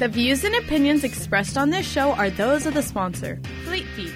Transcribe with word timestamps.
The 0.00 0.08
views 0.08 0.44
and 0.44 0.54
opinions 0.54 1.04
expressed 1.04 1.58
on 1.58 1.68
this 1.68 1.86
show 1.86 2.12
are 2.12 2.30
those 2.30 2.64
of 2.64 2.72
the 2.72 2.82
sponsor, 2.82 3.38
Fleet 3.64 3.84
Feet. 3.88 4.10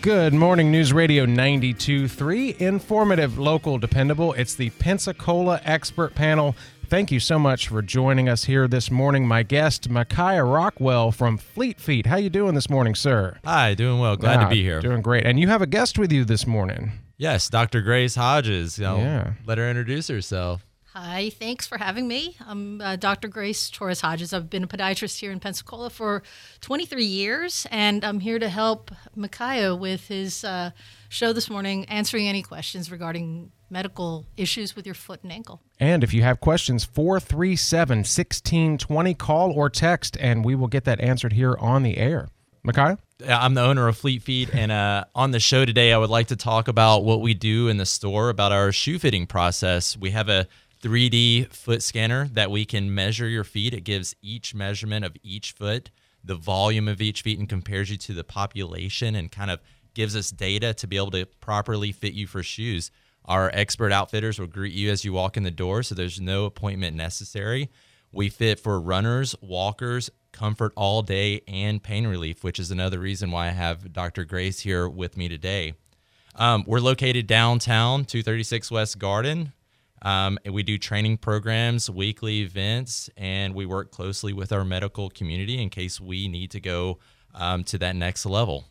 Good 0.00 0.32
morning, 0.32 0.70
News 0.70 0.94
Radio 0.94 1.26
92.3. 1.26 2.56
Informative, 2.62 3.38
local, 3.38 3.76
dependable. 3.76 4.32
It's 4.32 4.54
the 4.54 4.70
Pensacola 4.70 5.60
Expert 5.62 6.14
Panel. 6.14 6.56
Thank 6.86 7.10
you 7.10 7.18
so 7.18 7.38
much 7.38 7.68
for 7.68 7.82
joining 7.82 8.28
us 8.28 8.44
here 8.44 8.68
this 8.68 8.90
morning. 8.90 9.26
My 9.26 9.42
guest, 9.42 9.88
Micaiah 9.88 10.44
Rockwell 10.44 11.10
from 11.12 11.38
Fleet 11.38 11.80
Feet. 11.80 12.06
How 12.06 12.16
you 12.16 12.30
doing 12.30 12.54
this 12.54 12.68
morning, 12.70 12.94
sir? 12.94 13.38
Hi, 13.44 13.74
doing 13.74 13.98
well. 14.00 14.16
Glad 14.16 14.40
Ah, 14.40 14.44
to 14.44 14.50
be 14.50 14.62
here. 14.62 14.80
Doing 14.80 15.02
great. 15.02 15.24
And 15.26 15.40
you 15.40 15.48
have 15.48 15.62
a 15.62 15.66
guest 15.66 15.98
with 15.98 16.12
you 16.12 16.24
this 16.24 16.46
morning. 16.46 16.92
yes, 17.16 17.48
Dr. 17.48 17.80
Grace 17.80 18.14
Hodges. 18.16 18.80
I'll 18.80 18.98
Yeah. 18.98 19.32
Let 19.46 19.58
her 19.58 19.68
introduce 19.68 20.08
herself. 20.08 20.64
Hi, 20.92 21.30
thanks 21.30 21.66
for 21.66 21.76
having 21.78 22.06
me. 22.06 22.36
I'm 22.46 22.80
uh, 22.80 22.94
Dr. 22.96 23.26
Grace 23.26 23.68
Torres 23.70 24.00
Hodges. 24.00 24.32
I've 24.32 24.48
been 24.48 24.62
a 24.62 24.68
podiatrist 24.68 25.18
here 25.18 25.32
in 25.32 25.40
Pensacola 25.40 25.90
for 25.90 26.22
23 26.60 27.04
years, 27.04 27.66
and 27.72 28.04
I'm 28.04 28.20
here 28.20 28.38
to 28.38 28.48
help 28.48 28.92
Micaiah 29.16 29.74
with 29.74 30.06
his 30.06 30.44
uh, 30.44 30.70
show 31.08 31.32
this 31.32 31.50
morning, 31.50 31.84
answering 31.86 32.28
any 32.28 32.42
questions 32.42 32.92
regarding 32.92 33.50
medical 33.74 34.24
issues 34.36 34.76
with 34.76 34.86
your 34.86 34.94
foot 34.94 35.22
and 35.24 35.32
ankle. 35.32 35.60
And 35.80 36.04
if 36.04 36.14
you 36.14 36.22
have 36.22 36.40
questions, 36.40 36.84
437 36.84 37.98
1620, 37.98 39.14
call 39.14 39.50
or 39.50 39.68
text, 39.68 40.16
and 40.20 40.44
we 40.44 40.54
will 40.54 40.68
get 40.68 40.84
that 40.84 41.00
answered 41.00 41.32
here 41.32 41.56
on 41.58 41.82
the 41.82 41.98
air. 41.98 42.28
Micaiah? 42.62 42.98
Uh, 43.20 43.32
I'm 43.32 43.54
the 43.54 43.62
owner 43.62 43.88
of 43.88 43.96
Fleet 43.96 44.22
Feet, 44.22 44.54
and 44.54 44.70
uh, 44.70 45.04
on 45.14 45.32
the 45.32 45.40
show 45.40 45.64
today, 45.64 45.92
I 45.92 45.98
would 45.98 46.08
like 46.08 46.28
to 46.28 46.36
talk 46.36 46.68
about 46.68 47.04
what 47.04 47.20
we 47.20 47.34
do 47.34 47.66
in 47.68 47.76
the 47.76 47.84
store 47.84 48.30
about 48.30 48.52
our 48.52 48.70
shoe 48.70 48.98
fitting 48.98 49.26
process. 49.26 49.96
We 49.96 50.12
have 50.12 50.28
a 50.28 50.46
3D 50.82 51.48
foot 51.48 51.82
scanner 51.82 52.28
that 52.28 52.52
we 52.52 52.64
can 52.64 52.94
measure 52.94 53.28
your 53.28 53.44
feet. 53.44 53.74
It 53.74 53.82
gives 53.82 54.14
each 54.22 54.54
measurement 54.54 55.04
of 55.04 55.16
each 55.22 55.50
foot, 55.50 55.90
the 56.22 56.36
volume 56.36 56.86
of 56.86 57.02
each 57.02 57.22
feet, 57.22 57.40
and 57.40 57.48
compares 57.48 57.90
you 57.90 57.96
to 57.96 58.14
the 58.14 58.24
population 58.24 59.16
and 59.16 59.32
kind 59.32 59.50
of 59.50 59.60
gives 59.94 60.14
us 60.14 60.30
data 60.30 60.74
to 60.74 60.86
be 60.86 60.96
able 60.96 61.10
to 61.12 61.26
properly 61.40 61.90
fit 61.90 62.12
you 62.12 62.26
for 62.28 62.42
shoes. 62.42 62.92
Our 63.24 63.50
expert 63.54 63.92
outfitters 63.92 64.38
will 64.38 64.46
greet 64.46 64.74
you 64.74 64.90
as 64.90 65.04
you 65.04 65.12
walk 65.12 65.36
in 65.36 65.42
the 65.42 65.50
door, 65.50 65.82
so 65.82 65.94
there's 65.94 66.20
no 66.20 66.44
appointment 66.44 66.96
necessary. 66.96 67.70
We 68.12 68.28
fit 68.28 68.60
for 68.60 68.80
runners, 68.80 69.34
walkers, 69.40 70.10
comfort 70.30 70.72
all 70.76 71.02
day, 71.02 71.40
and 71.48 71.82
pain 71.82 72.06
relief, 72.06 72.44
which 72.44 72.58
is 72.58 72.70
another 72.70 72.98
reason 72.98 73.30
why 73.30 73.46
I 73.46 73.50
have 73.50 73.92
Dr. 73.92 74.24
Grace 74.24 74.60
here 74.60 74.88
with 74.88 75.16
me 75.16 75.28
today. 75.28 75.74
Um, 76.36 76.64
we're 76.66 76.80
located 76.80 77.26
downtown, 77.26 78.04
236 78.04 78.70
West 78.70 78.98
Garden. 78.98 79.52
Um, 80.02 80.38
we 80.44 80.62
do 80.62 80.76
training 80.76 81.16
programs, 81.16 81.88
weekly 81.88 82.42
events, 82.42 83.08
and 83.16 83.54
we 83.54 83.64
work 83.64 83.90
closely 83.90 84.32
with 84.32 84.52
our 84.52 84.64
medical 84.64 85.08
community 85.08 85.60
in 85.60 85.70
case 85.70 86.00
we 86.00 86.28
need 86.28 86.50
to 86.50 86.60
go 86.60 86.98
um, 87.34 87.64
to 87.64 87.78
that 87.78 87.96
next 87.96 88.26
level. 88.26 88.66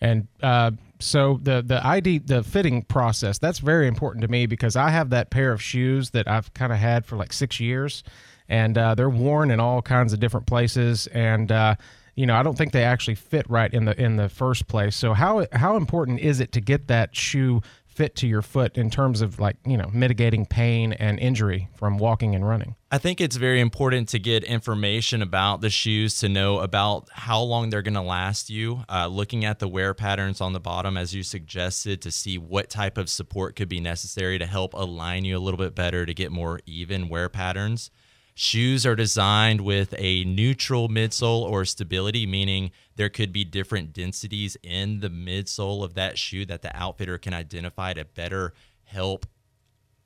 And 0.00 0.28
uh, 0.42 0.72
so 1.04 1.38
the 1.42 1.62
the 1.62 1.84
ID 1.86 2.18
the 2.18 2.42
fitting 2.42 2.82
process 2.82 3.38
that's 3.38 3.58
very 3.58 3.86
important 3.86 4.22
to 4.22 4.28
me 4.28 4.46
because 4.46 4.74
I 4.74 4.90
have 4.90 5.10
that 5.10 5.30
pair 5.30 5.52
of 5.52 5.60
shoes 5.62 6.10
that 6.10 6.26
I've 6.26 6.52
kind 6.54 6.72
of 6.72 6.78
had 6.78 7.04
for 7.04 7.16
like 7.16 7.32
six 7.32 7.60
years, 7.60 8.02
and 8.48 8.76
uh, 8.76 8.94
they're 8.94 9.10
worn 9.10 9.50
in 9.50 9.60
all 9.60 9.82
kinds 9.82 10.12
of 10.12 10.20
different 10.20 10.46
places, 10.46 11.06
and 11.08 11.52
uh, 11.52 11.74
you 12.14 12.26
know 12.26 12.34
I 12.34 12.42
don't 12.42 12.56
think 12.56 12.72
they 12.72 12.84
actually 12.84 13.16
fit 13.16 13.48
right 13.48 13.72
in 13.72 13.84
the 13.84 14.00
in 14.00 14.16
the 14.16 14.28
first 14.28 14.66
place. 14.66 14.96
So 14.96 15.12
how 15.12 15.46
how 15.52 15.76
important 15.76 16.20
is 16.20 16.40
it 16.40 16.52
to 16.52 16.60
get 16.60 16.88
that 16.88 17.14
shoe 17.14 17.60
fit 17.94 18.16
to 18.16 18.26
your 18.26 18.42
foot 18.42 18.76
in 18.76 18.90
terms 18.90 19.20
of 19.20 19.38
like 19.38 19.56
you 19.66 19.76
know 19.76 19.90
mitigating 19.92 20.46
pain 20.46 20.92
and 20.92 21.18
injury 21.18 21.68
from 21.76 21.98
walking 21.98 22.34
and 22.34 22.46
running? 22.46 22.76
I 22.90 22.98
think 22.98 23.20
it's 23.20 23.36
very 23.36 23.60
important 23.60 24.08
to 24.10 24.18
get 24.18 24.44
information 24.44 25.22
about 25.22 25.60
the 25.60 25.70
shoes 25.70 26.18
to 26.20 26.28
know 26.28 26.60
about 26.60 27.08
how 27.12 27.40
long 27.40 27.70
they're 27.70 27.82
going 27.82 27.94
to 27.94 28.02
last 28.02 28.50
you. 28.50 28.84
Uh, 28.88 29.08
looking 29.08 29.44
at 29.44 29.58
the 29.58 29.68
wear 29.68 29.94
patterns 29.94 30.40
on 30.40 30.52
the 30.52 30.60
bottom, 30.60 30.96
as 30.96 31.14
you 31.14 31.22
suggested, 31.22 32.02
to 32.02 32.10
see 32.10 32.38
what 32.38 32.70
type 32.70 32.96
of 32.96 33.08
support 33.08 33.56
could 33.56 33.68
be 33.68 33.80
necessary 33.80 34.38
to 34.38 34.46
help 34.46 34.74
align 34.74 35.24
you 35.24 35.36
a 35.36 35.40
little 35.40 35.58
bit 35.58 35.74
better 35.74 36.06
to 36.06 36.14
get 36.14 36.30
more 36.30 36.60
even 36.66 37.08
wear 37.08 37.28
patterns. 37.28 37.90
Shoes 38.36 38.84
are 38.84 38.96
designed 38.96 39.60
with 39.60 39.94
a 39.96 40.24
neutral 40.24 40.88
midsole 40.88 41.42
or 41.42 41.64
stability, 41.64 42.26
meaning 42.26 42.72
there 42.96 43.08
could 43.08 43.32
be 43.32 43.44
different 43.44 43.92
densities 43.92 44.56
in 44.62 44.98
the 45.00 45.08
midsole 45.08 45.84
of 45.84 45.94
that 45.94 46.18
shoe 46.18 46.44
that 46.46 46.62
the 46.62 46.76
outfitter 46.76 47.16
can 47.16 47.32
identify 47.32 47.92
to 47.92 48.04
better 48.04 48.52
help 48.84 49.26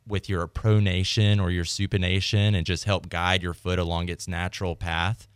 with 0.06 0.28
your 0.28 0.46
pronation 0.46 1.40
or 1.40 1.50
your 1.50 1.64
supination 1.64 2.54
and 2.54 2.66
just 2.66 2.84
help 2.84 3.08
guide 3.08 3.42
your 3.42 3.54
foot 3.54 3.78
along 3.78 4.10
its 4.10 4.28
natural 4.28 4.76
path. 4.76 5.26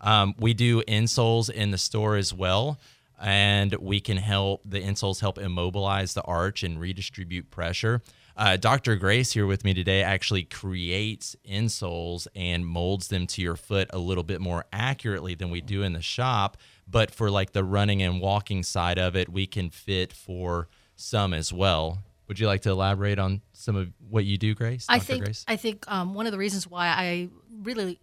Um, 0.00 0.34
we 0.38 0.54
do 0.54 0.82
insoles 0.82 1.50
in 1.50 1.70
the 1.70 1.78
store 1.78 2.16
as 2.16 2.32
well, 2.32 2.78
and 3.20 3.74
we 3.74 4.00
can 4.00 4.16
help 4.16 4.62
the 4.64 4.80
insoles 4.80 5.20
help 5.20 5.38
immobilize 5.38 6.14
the 6.14 6.22
arch 6.22 6.62
and 6.62 6.80
redistribute 6.80 7.50
pressure. 7.50 8.00
Uh, 8.38 8.56
Dr. 8.56 8.94
Grace 8.94 9.32
here 9.32 9.46
with 9.46 9.64
me 9.64 9.74
today 9.74 10.00
actually 10.00 10.44
creates 10.44 11.34
insoles 11.44 12.28
and 12.36 12.64
molds 12.64 13.08
them 13.08 13.26
to 13.26 13.42
your 13.42 13.56
foot 13.56 13.90
a 13.92 13.98
little 13.98 14.22
bit 14.22 14.40
more 14.40 14.64
accurately 14.72 15.34
than 15.34 15.50
we 15.50 15.60
do 15.60 15.82
in 15.82 15.92
the 15.92 16.00
shop. 16.00 16.56
But 16.88 17.10
for 17.10 17.32
like 17.32 17.50
the 17.50 17.64
running 17.64 18.00
and 18.00 18.20
walking 18.20 18.62
side 18.62 18.96
of 18.96 19.16
it, 19.16 19.28
we 19.28 19.48
can 19.48 19.70
fit 19.70 20.12
for 20.12 20.68
some 20.94 21.34
as 21.34 21.52
well. 21.52 21.98
Would 22.28 22.38
you 22.38 22.46
like 22.46 22.60
to 22.62 22.70
elaborate 22.70 23.18
on 23.18 23.42
some 23.54 23.74
of 23.74 23.92
what 24.08 24.24
you 24.24 24.38
do, 24.38 24.54
Grace? 24.54 24.86
I 24.88 24.98
Dr. 24.98 25.06
think 25.06 25.24
Grace? 25.24 25.44
I 25.48 25.56
think 25.56 25.90
um, 25.90 26.14
one 26.14 26.26
of 26.26 26.32
the 26.32 26.38
reasons 26.38 26.64
why 26.64 26.86
I 26.86 27.30
really 27.64 27.98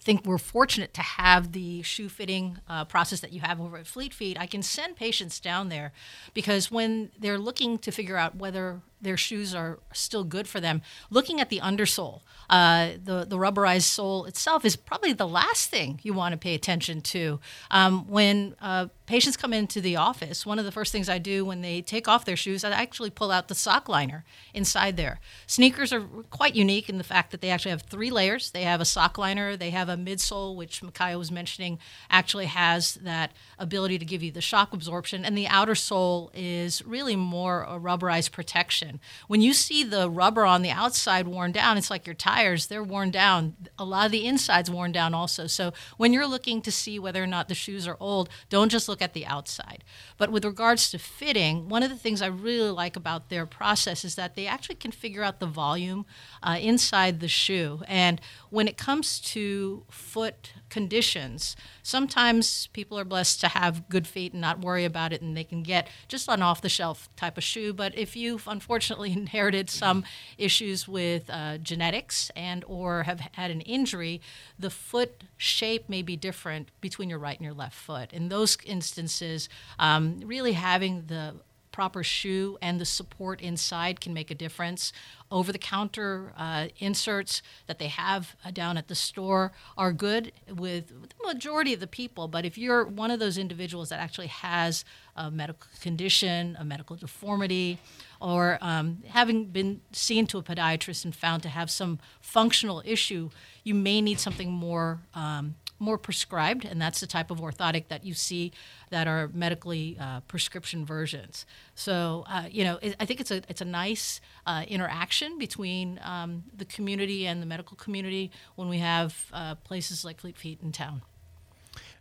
think 0.00 0.26
we're 0.26 0.38
fortunate 0.38 0.92
to 0.94 1.02
have 1.02 1.52
the 1.52 1.82
shoe 1.82 2.08
fitting 2.08 2.58
uh, 2.66 2.84
process 2.84 3.20
that 3.20 3.32
you 3.32 3.40
have 3.40 3.60
over 3.60 3.76
at 3.76 3.86
Fleet 3.86 4.12
Feet. 4.12 4.36
I 4.40 4.46
can 4.46 4.62
send 4.62 4.96
patients 4.96 5.38
down 5.38 5.68
there 5.68 5.92
because 6.34 6.68
when 6.68 7.12
they're 7.16 7.38
looking 7.38 7.78
to 7.78 7.92
figure 7.92 8.16
out 8.16 8.34
whether 8.34 8.80
their 9.02 9.16
shoes 9.16 9.54
are 9.54 9.80
still 9.92 10.24
good 10.24 10.48
for 10.48 10.60
them, 10.60 10.80
looking 11.10 11.40
at 11.40 11.50
the 11.50 11.60
undersole, 11.60 12.20
uh, 12.48 12.90
the 13.02 13.24
the 13.24 13.36
rubberized 13.36 13.82
sole 13.82 14.24
itself 14.26 14.64
is 14.64 14.76
probably 14.76 15.12
the 15.12 15.26
last 15.26 15.70
thing 15.70 15.98
you 16.02 16.12
want 16.12 16.32
to 16.32 16.38
pay 16.38 16.54
attention 16.54 17.00
to. 17.00 17.40
Um, 17.70 18.06
when 18.08 18.54
uh, 18.60 18.88
patients 19.06 19.36
come 19.36 19.52
into 19.52 19.80
the 19.80 19.96
office, 19.96 20.44
one 20.44 20.58
of 20.58 20.64
the 20.64 20.72
first 20.72 20.92
things 20.92 21.08
I 21.08 21.18
do 21.18 21.44
when 21.44 21.62
they 21.62 21.80
take 21.80 22.08
off 22.08 22.24
their 22.24 22.36
shoes, 22.36 22.62
I 22.62 22.70
actually 22.70 23.10
pull 23.10 23.30
out 23.30 23.48
the 23.48 23.54
sock 23.54 23.88
liner 23.88 24.24
inside 24.52 24.96
there. 24.96 25.18
Sneakers 25.46 25.92
are 25.92 26.02
quite 26.30 26.54
unique 26.54 26.88
in 26.88 26.98
the 26.98 27.04
fact 27.04 27.30
that 27.30 27.40
they 27.40 27.50
actually 27.50 27.70
have 27.70 27.82
three 27.82 28.10
layers. 28.10 28.50
They 28.50 28.64
have 28.64 28.80
a 28.80 28.84
sock 28.84 29.18
liner, 29.18 29.56
they 29.56 29.70
have 29.70 29.88
a 29.88 29.96
midsole, 29.96 30.54
which 30.54 30.82
Micaiah 30.82 31.18
was 31.18 31.32
mentioning, 31.32 31.78
actually 32.10 32.46
has 32.46 32.94
that 32.96 33.32
ability 33.62 33.98
to 33.98 34.04
give 34.04 34.22
you 34.22 34.32
the 34.32 34.40
shock 34.40 34.72
absorption, 34.72 35.24
and 35.24 35.38
the 35.38 35.46
outer 35.46 35.74
sole 35.74 36.30
is 36.34 36.84
really 36.84 37.16
more 37.16 37.62
a 37.62 37.78
rubberized 37.78 38.32
protection. 38.32 39.00
When 39.28 39.40
you 39.40 39.52
see 39.54 39.84
the 39.84 40.10
rubber 40.10 40.44
on 40.44 40.62
the 40.62 40.70
outside 40.70 41.28
worn 41.28 41.52
down, 41.52 41.78
it's 41.78 41.90
like 41.90 42.06
your 42.06 42.14
tires, 42.14 42.66
they're 42.66 42.82
worn 42.82 43.10
down. 43.12 43.56
A 43.78 43.84
lot 43.84 44.06
of 44.06 44.12
the 44.12 44.26
inside's 44.26 44.70
worn 44.70 44.90
down 44.92 45.14
also. 45.14 45.46
So 45.46 45.72
when 45.96 46.12
you're 46.12 46.26
looking 46.26 46.60
to 46.62 46.72
see 46.72 46.98
whether 46.98 47.22
or 47.22 47.26
not 47.28 47.48
the 47.48 47.54
shoes 47.54 47.86
are 47.86 47.96
old, 48.00 48.28
don't 48.50 48.70
just 48.70 48.88
look 48.88 49.00
at 49.00 49.14
the 49.14 49.24
outside. 49.24 49.84
But 50.18 50.32
with 50.32 50.44
regards 50.44 50.90
to 50.90 50.98
fitting, 50.98 51.68
one 51.68 51.84
of 51.84 51.90
the 51.90 51.96
things 51.96 52.20
I 52.20 52.26
really 52.26 52.70
like 52.70 52.96
about 52.96 53.28
their 53.28 53.46
process 53.46 54.04
is 54.04 54.16
that 54.16 54.34
they 54.34 54.46
actually 54.46 54.74
can 54.74 54.90
figure 54.90 55.22
out 55.22 55.38
the 55.38 55.46
volume 55.46 56.04
uh, 56.42 56.58
inside 56.60 57.20
the 57.20 57.28
shoe. 57.28 57.82
And 57.86 58.20
when 58.50 58.66
it 58.66 58.76
comes 58.76 59.20
to 59.20 59.84
foot 59.88 60.52
conditions, 60.68 61.54
sometimes 61.82 62.68
people 62.68 62.98
are 62.98 63.04
blessed 63.04 63.40
to 63.40 63.48
have 63.52 63.88
good 63.88 64.06
feet 64.06 64.32
and 64.32 64.40
not 64.40 64.60
worry 64.60 64.84
about 64.84 65.12
it, 65.12 65.22
and 65.22 65.36
they 65.36 65.44
can 65.44 65.62
get 65.62 65.88
just 66.08 66.28
an 66.28 66.42
off 66.42 66.60
the 66.60 66.68
shelf 66.68 67.08
type 67.16 67.36
of 67.36 67.44
shoe. 67.44 67.72
But 67.72 67.96
if 67.96 68.16
you've 68.16 68.46
unfortunately 68.46 69.12
inherited 69.22 69.70
some 69.70 70.04
issues 70.38 70.88
with 70.88 71.28
uh, 71.30 71.58
genetics 71.58 72.30
and 72.34 72.64
or 72.66 73.04
have 73.04 73.20
had 73.32 73.50
an 73.50 73.60
injury, 73.62 74.20
the 74.58 74.70
foot 74.70 75.24
shape 75.36 75.88
may 75.88 76.02
be 76.02 76.16
different 76.16 76.70
between 76.80 77.10
your 77.10 77.18
right 77.18 77.38
and 77.38 77.44
your 77.44 77.54
left 77.54 77.76
foot. 77.76 78.12
In 78.12 78.28
those 78.28 78.56
instances, 78.64 79.48
um, 79.78 80.20
really 80.24 80.52
having 80.52 81.04
the 81.06 81.34
proper 81.72 82.04
shoe 82.04 82.58
and 82.62 82.80
the 82.80 82.84
support 82.84 83.40
inside 83.40 84.00
can 84.00 84.12
make 84.14 84.30
a 84.30 84.34
difference. 84.34 84.92
Over 85.32 85.50
the 85.50 85.58
counter 85.58 86.34
uh, 86.36 86.68
inserts 86.78 87.40
that 87.66 87.78
they 87.78 87.88
have 87.88 88.36
uh, 88.44 88.50
down 88.50 88.76
at 88.76 88.88
the 88.88 88.94
store 88.94 89.52
are 89.78 89.90
good 89.90 90.30
with 90.46 90.88
the 90.88 91.26
majority 91.26 91.72
of 91.72 91.80
the 91.80 91.86
people, 91.86 92.28
but 92.28 92.44
if 92.44 92.58
you're 92.58 92.84
one 92.84 93.10
of 93.10 93.18
those 93.18 93.38
individuals 93.38 93.88
that 93.88 93.98
actually 93.98 94.26
has 94.26 94.84
a 95.16 95.30
medical 95.30 95.68
condition, 95.80 96.54
a 96.60 96.64
medical 96.64 96.96
deformity, 96.96 97.78
or 98.20 98.58
um, 98.60 99.02
having 99.08 99.46
been 99.46 99.80
seen 99.92 100.26
to 100.26 100.36
a 100.36 100.42
podiatrist 100.42 101.06
and 101.06 101.16
found 101.16 101.42
to 101.44 101.48
have 101.48 101.70
some 101.70 101.98
functional 102.20 102.82
issue, 102.84 103.30
you 103.64 103.74
may 103.74 104.02
need 104.02 104.20
something 104.20 104.52
more. 104.52 105.00
Um, 105.14 105.54
more 105.82 105.98
prescribed, 105.98 106.64
and 106.64 106.80
that's 106.80 107.00
the 107.00 107.06
type 107.06 107.30
of 107.30 107.40
orthotic 107.40 107.88
that 107.88 108.04
you 108.04 108.14
see 108.14 108.52
that 108.90 109.06
are 109.06 109.28
medically 109.34 109.96
uh, 110.00 110.20
prescription 110.20 110.86
versions. 110.86 111.44
So 111.74 112.24
uh, 112.28 112.44
you 112.50 112.64
know, 112.64 112.78
it, 112.80 112.96
I 113.00 113.04
think 113.04 113.20
it's 113.20 113.30
a 113.30 113.42
it's 113.48 113.60
a 113.60 113.66
nice 113.66 114.20
uh, 114.46 114.64
interaction 114.68 115.38
between 115.38 116.00
um, 116.04 116.44
the 116.56 116.64
community 116.64 117.26
and 117.26 117.42
the 117.42 117.46
medical 117.46 117.76
community 117.76 118.30
when 118.54 118.68
we 118.68 118.78
have 118.78 119.26
uh, 119.32 119.56
places 119.56 120.04
like 120.04 120.20
Fleet 120.20 120.38
Feet 120.38 120.60
in 120.62 120.72
town. 120.72 121.02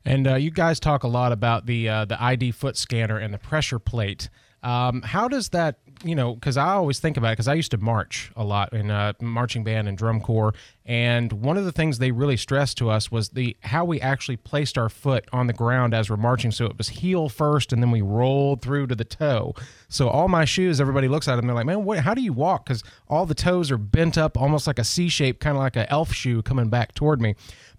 And 0.05 0.27
uh, 0.27 0.35
you 0.35 0.51
guys 0.51 0.79
talk 0.79 1.03
a 1.03 1.07
lot 1.07 1.31
about 1.31 1.65
the 1.65 1.89
uh, 1.89 2.05
the 2.05 2.21
ID 2.21 2.51
foot 2.51 2.77
scanner 2.77 3.17
and 3.17 3.33
the 3.33 3.39
pressure 3.39 3.79
plate. 3.79 4.29
Um, 4.63 5.01
how 5.01 5.27
does 5.27 5.49
that, 5.49 5.79
you 6.03 6.15
know, 6.15 6.33
because 6.33 6.57
I 6.57 6.73
always 6.73 6.99
think 6.99 7.17
about 7.17 7.29
it 7.29 7.33
because 7.33 7.47
I 7.47 7.53
used 7.53 7.71
to 7.71 7.77
march 7.77 8.31
a 8.35 8.43
lot 8.43 8.73
in 8.73 8.89
uh, 8.89 9.13
marching 9.21 9.63
band 9.63 9.87
and 9.87 9.97
drum 9.97 10.21
corps, 10.21 10.53
and 10.85 11.31
one 11.31 11.57
of 11.57 11.65
the 11.65 11.71
things 11.71 11.99
they 11.99 12.11
really 12.11 12.37
stressed 12.37 12.77
to 12.79 12.89
us 12.89 13.11
was 13.11 13.29
the 13.29 13.55
how 13.61 13.85
we 13.85 14.01
actually 14.01 14.37
placed 14.37 14.77
our 14.77 14.89
foot 14.89 15.25
on 15.31 15.47
the 15.47 15.53
ground 15.53 15.93
as 15.93 16.09
we're 16.09 16.17
marching. 16.17 16.51
So 16.51 16.65
it 16.65 16.77
was 16.77 16.89
heel 16.89 17.29
first, 17.29 17.71
and 17.71 17.81
then 17.81 17.91
we 17.91 18.01
rolled 18.01 18.61
through 18.61 18.87
to 18.87 18.95
the 18.95 19.05
toe. 19.05 19.53
So 19.89 20.09
all 20.09 20.27
my 20.27 20.45
shoes, 20.45 20.81
everybody 20.81 21.07
looks 21.07 21.27
at 21.27 21.35
them, 21.35 21.45
they're 21.45 21.55
like, 21.55 21.65
"Man, 21.65 21.85
what, 21.85 21.99
how 21.99 22.13
do 22.13 22.21
you 22.21 22.33
walk?" 22.33 22.65
Because 22.65 22.83
all 23.07 23.25
the 23.25 23.35
toes 23.35 23.69
are 23.71 23.77
bent 23.77 24.17
up, 24.17 24.37
almost 24.37 24.67
like 24.67 24.79
a 24.79 24.83
C 24.83 25.09
shape, 25.09 25.39
kind 25.39 25.55
of 25.55 25.61
like 25.61 25.75
an 25.75 25.85
elf 25.89 26.13
shoe 26.13 26.41
coming 26.41 26.69
back 26.69 26.95
toward 26.95 27.21
me. 27.21 27.35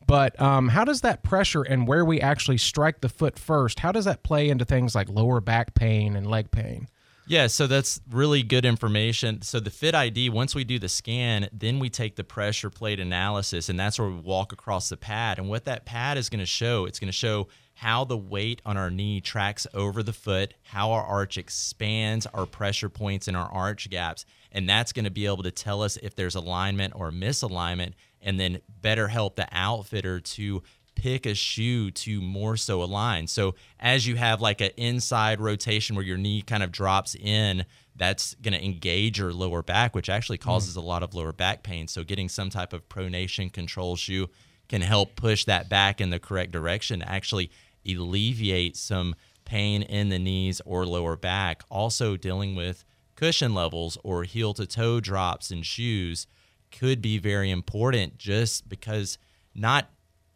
But 0.06 0.40
um, 0.40 0.68
how 0.68 0.84
does 0.84 1.00
that 1.02 1.22
pressure 1.22 1.62
and 1.62 1.86
where 1.86 2.04
we 2.04 2.20
actually 2.20 2.58
strike 2.58 3.00
the 3.00 3.08
foot 3.08 3.38
first, 3.38 3.80
how 3.80 3.92
does 3.92 4.04
that 4.04 4.22
play 4.22 4.48
into 4.48 4.64
things 4.64 4.94
like 4.94 5.08
lower 5.08 5.40
back 5.40 5.74
pain 5.74 6.16
and 6.16 6.26
leg 6.26 6.50
pain? 6.50 6.88
Yeah, 7.32 7.46
so 7.46 7.66
that's 7.66 7.98
really 8.10 8.42
good 8.42 8.66
information. 8.66 9.40
So 9.40 9.58
the 9.58 9.70
Fit 9.70 9.94
ID, 9.94 10.28
once 10.28 10.54
we 10.54 10.64
do 10.64 10.78
the 10.78 10.90
scan, 10.90 11.48
then 11.50 11.78
we 11.78 11.88
take 11.88 12.16
the 12.16 12.24
pressure 12.24 12.68
plate 12.68 13.00
analysis, 13.00 13.70
and 13.70 13.80
that's 13.80 13.98
where 13.98 14.10
we 14.10 14.16
walk 14.16 14.52
across 14.52 14.90
the 14.90 14.98
pad. 14.98 15.38
And 15.38 15.48
what 15.48 15.64
that 15.64 15.86
pad 15.86 16.18
is 16.18 16.28
going 16.28 16.40
to 16.40 16.44
show, 16.44 16.84
it's 16.84 16.98
going 16.98 17.08
to 17.08 17.12
show 17.12 17.48
how 17.72 18.04
the 18.04 18.18
weight 18.18 18.60
on 18.66 18.76
our 18.76 18.90
knee 18.90 19.22
tracks 19.22 19.66
over 19.72 20.02
the 20.02 20.12
foot, 20.12 20.52
how 20.62 20.92
our 20.92 21.02
arch 21.02 21.38
expands, 21.38 22.26
our 22.34 22.44
pressure 22.44 22.90
points, 22.90 23.28
and 23.28 23.36
our 23.38 23.50
arch 23.50 23.88
gaps. 23.88 24.26
And 24.52 24.68
that's 24.68 24.92
going 24.92 25.06
to 25.06 25.10
be 25.10 25.24
able 25.24 25.44
to 25.44 25.50
tell 25.50 25.82
us 25.82 25.96
if 26.02 26.14
there's 26.14 26.34
alignment 26.34 26.92
or 26.94 27.10
misalignment 27.10 27.94
and 28.20 28.38
then 28.38 28.60
better 28.82 29.08
help 29.08 29.36
the 29.36 29.48
outfitter 29.52 30.20
to 30.20 30.62
pick 31.02 31.26
a 31.26 31.34
shoe 31.34 31.90
to 31.90 32.20
more 32.20 32.56
so 32.56 32.80
align. 32.80 33.26
So 33.26 33.56
as 33.80 34.06
you 34.06 34.14
have 34.14 34.40
like 34.40 34.60
an 34.60 34.70
inside 34.76 35.40
rotation 35.40 35.96
where 35.96 36.04
your 36.04 36.16
knee 36.16 36.42
kind 36.42 36.62
of 36.62 36.70
drops 36.70 37.16
in, 37.16 37.64
that's 37.96 38.34
going 38.36 38.54
to 38.54 38.64
engage 38.64 39.18
your 39.18 39.32
lower 39.32 39.64
back, 39.64 39.96
which 39.96 40.08
actually 40.08 40.38
mm. 40.38 40.42
causes 40.42 40.76
mm. 40.76 40.78
a 40.78 40.86
lot 40.86 41.02
of 41.02 41.12
lower 41.12 41.32
back 41.32 41.64
pain. 41.64 41.88
So 41.88 42.04
getting 42.04 42.28
some 42.28 42.50
type 42.50 42.72
of 42.72 42.88
pronation 42.88 43.52
control 43.52 43.96
shoe 43.96 44.28
can 44.68 44.80
help 44.80 45.16
push 45.16 45.44
that 45.46 45.68
back 45.68 46.00
in 46.00 46.10
the 46.10 46.20
correct 46.20 46.52
direction, 46.52 47.02
actually 47.02 47.50
alleviate 47.84 48.76
some 48.76 49.16
pain 49.44 49.82
in 49.82 50.08
the 50.08 50.20
knees 50.20 50.60
or 50.64 50.86
lower 50.86 51.16
back. 51.16 51.64
Also 51.68 52.16
dealing 52.16 52.54
with 52.54 52.84
cushion 53.16 53.54
levels 53.54 53.98
or 54.04 54.22
heel 54.22 54.54
to 54.54 54.66
toe 54.66 55.00
drops 55.00 55.50
in 55.50 55.62
shoes 55.62 56.28
could 56.70 57.02
be 57.02 57.18
very 57.18 57.50
important 57.50 58.18
just 58.18 58.68
because 58.68 59.18
not 59.52 59.90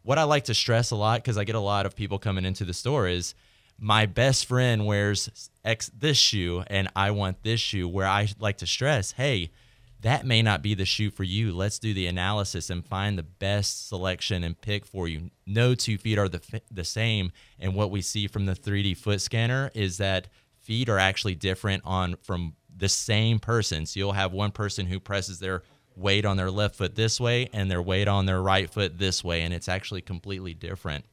what 0.07 0.17
I 0.17 0.23
like 0.23 0.45
to 0.45 0.53
stress 0.53 0.91
a 0.91 0.95
lot 0.95 1.21
because 1.21 1.37
I 1.37 1.43
get 1.43 1.55
a 1.55 1.59
lot 1.59 1.85
of 1.85 1.93
people 1.93 2.17
coming 2.17 2.45
into 2.45 2.63
the 2.63 2.73
store 2.73 3.09
is 3.09 3.35
my 3.77 4.05
best 4.05 4.45
friend 4.45 4.85
wears 4.85 5.49
X 5.65 5.91
this 5.93 6.17
shoe 6.17 6.63
and 6.67 6.87
I 6.95 7.11
want 7.11 7.43
this 7.43 7.59
shoe 7.59 7.89
where 7.89 8.07
I 8.07 8.29
like 8.39 8.59
to 8.59 8.67
stress, 8.67 9.11
hey, 9.11 9.51
that 9.99 10.25
may 10.25 10.41
not 10.41 10.61
be 10.61 10.75
the 10.75 10.85
shoe 10.85 11.11
for 11.11 11.25
you. 11.25 11.51
Let's 11.51 11.77
do 11.77 11.93
the 11.93 12.07
analysis 12.07 12.69
and 12.69 12.85
find 12.85 13.17
the 13.17 13.23
best 13.23 13.89
selection 13.89 14.45
and 14.45 14.59
pick 14.61 14.85
for 14.85 15.09
you. 15.09 15.29
No 15.45 15.75
two 15.75 15.97
feet 15.97 16.17
are 16.17 16.29
the 16.29 16.61
the 16.71 16.85
same 16.85 17.33
and 17.59 17.75
what 17.75 17.91
we 17.91 18.01
see 18.01 18.27
from 18.27 18.45
the 18.45 18.55
3D 18.55 18.95
foot 18.95 19.19
scanner 19.19 19.71
is 19.73 19.97
that 19.97 20.29
feet 20.61 20.87
are 20.87 20.99
actually 20.99 21.35
different 21.35 21.83
on 21.83 22.15
from 22.23 22.55
the 22.73 22.87
same 22.87 23.39
person. 23.39 23.85
So 23.85 23.99
you'll 23.99 24.13
have 24.13 24.31
one 24.31 24.51
person 24.51 24.85
who 24.85 25.01
presses 25.01 25.39
their 25.39 25.63
weight 25.97 26.25
on 26.25 26.37
their 26.37 26.51
left 26.51 26.75
foot 26.75 26.95
this 26.95 27.19
way 27.19 27.49
and 27.53 27.69
their 27.69 27.81
weight 27.81 28.07
on 28.07 28.25
their 28.25 28.41
right 28.41 28.69
foot 28.69 28.97
this 28.97 29.23
way, 29.23 29.41
and 29.41 29.53
it's 29.53 29.67
actually 29.67 30.01
completely 30.01 30.53
different. 30.53 31.05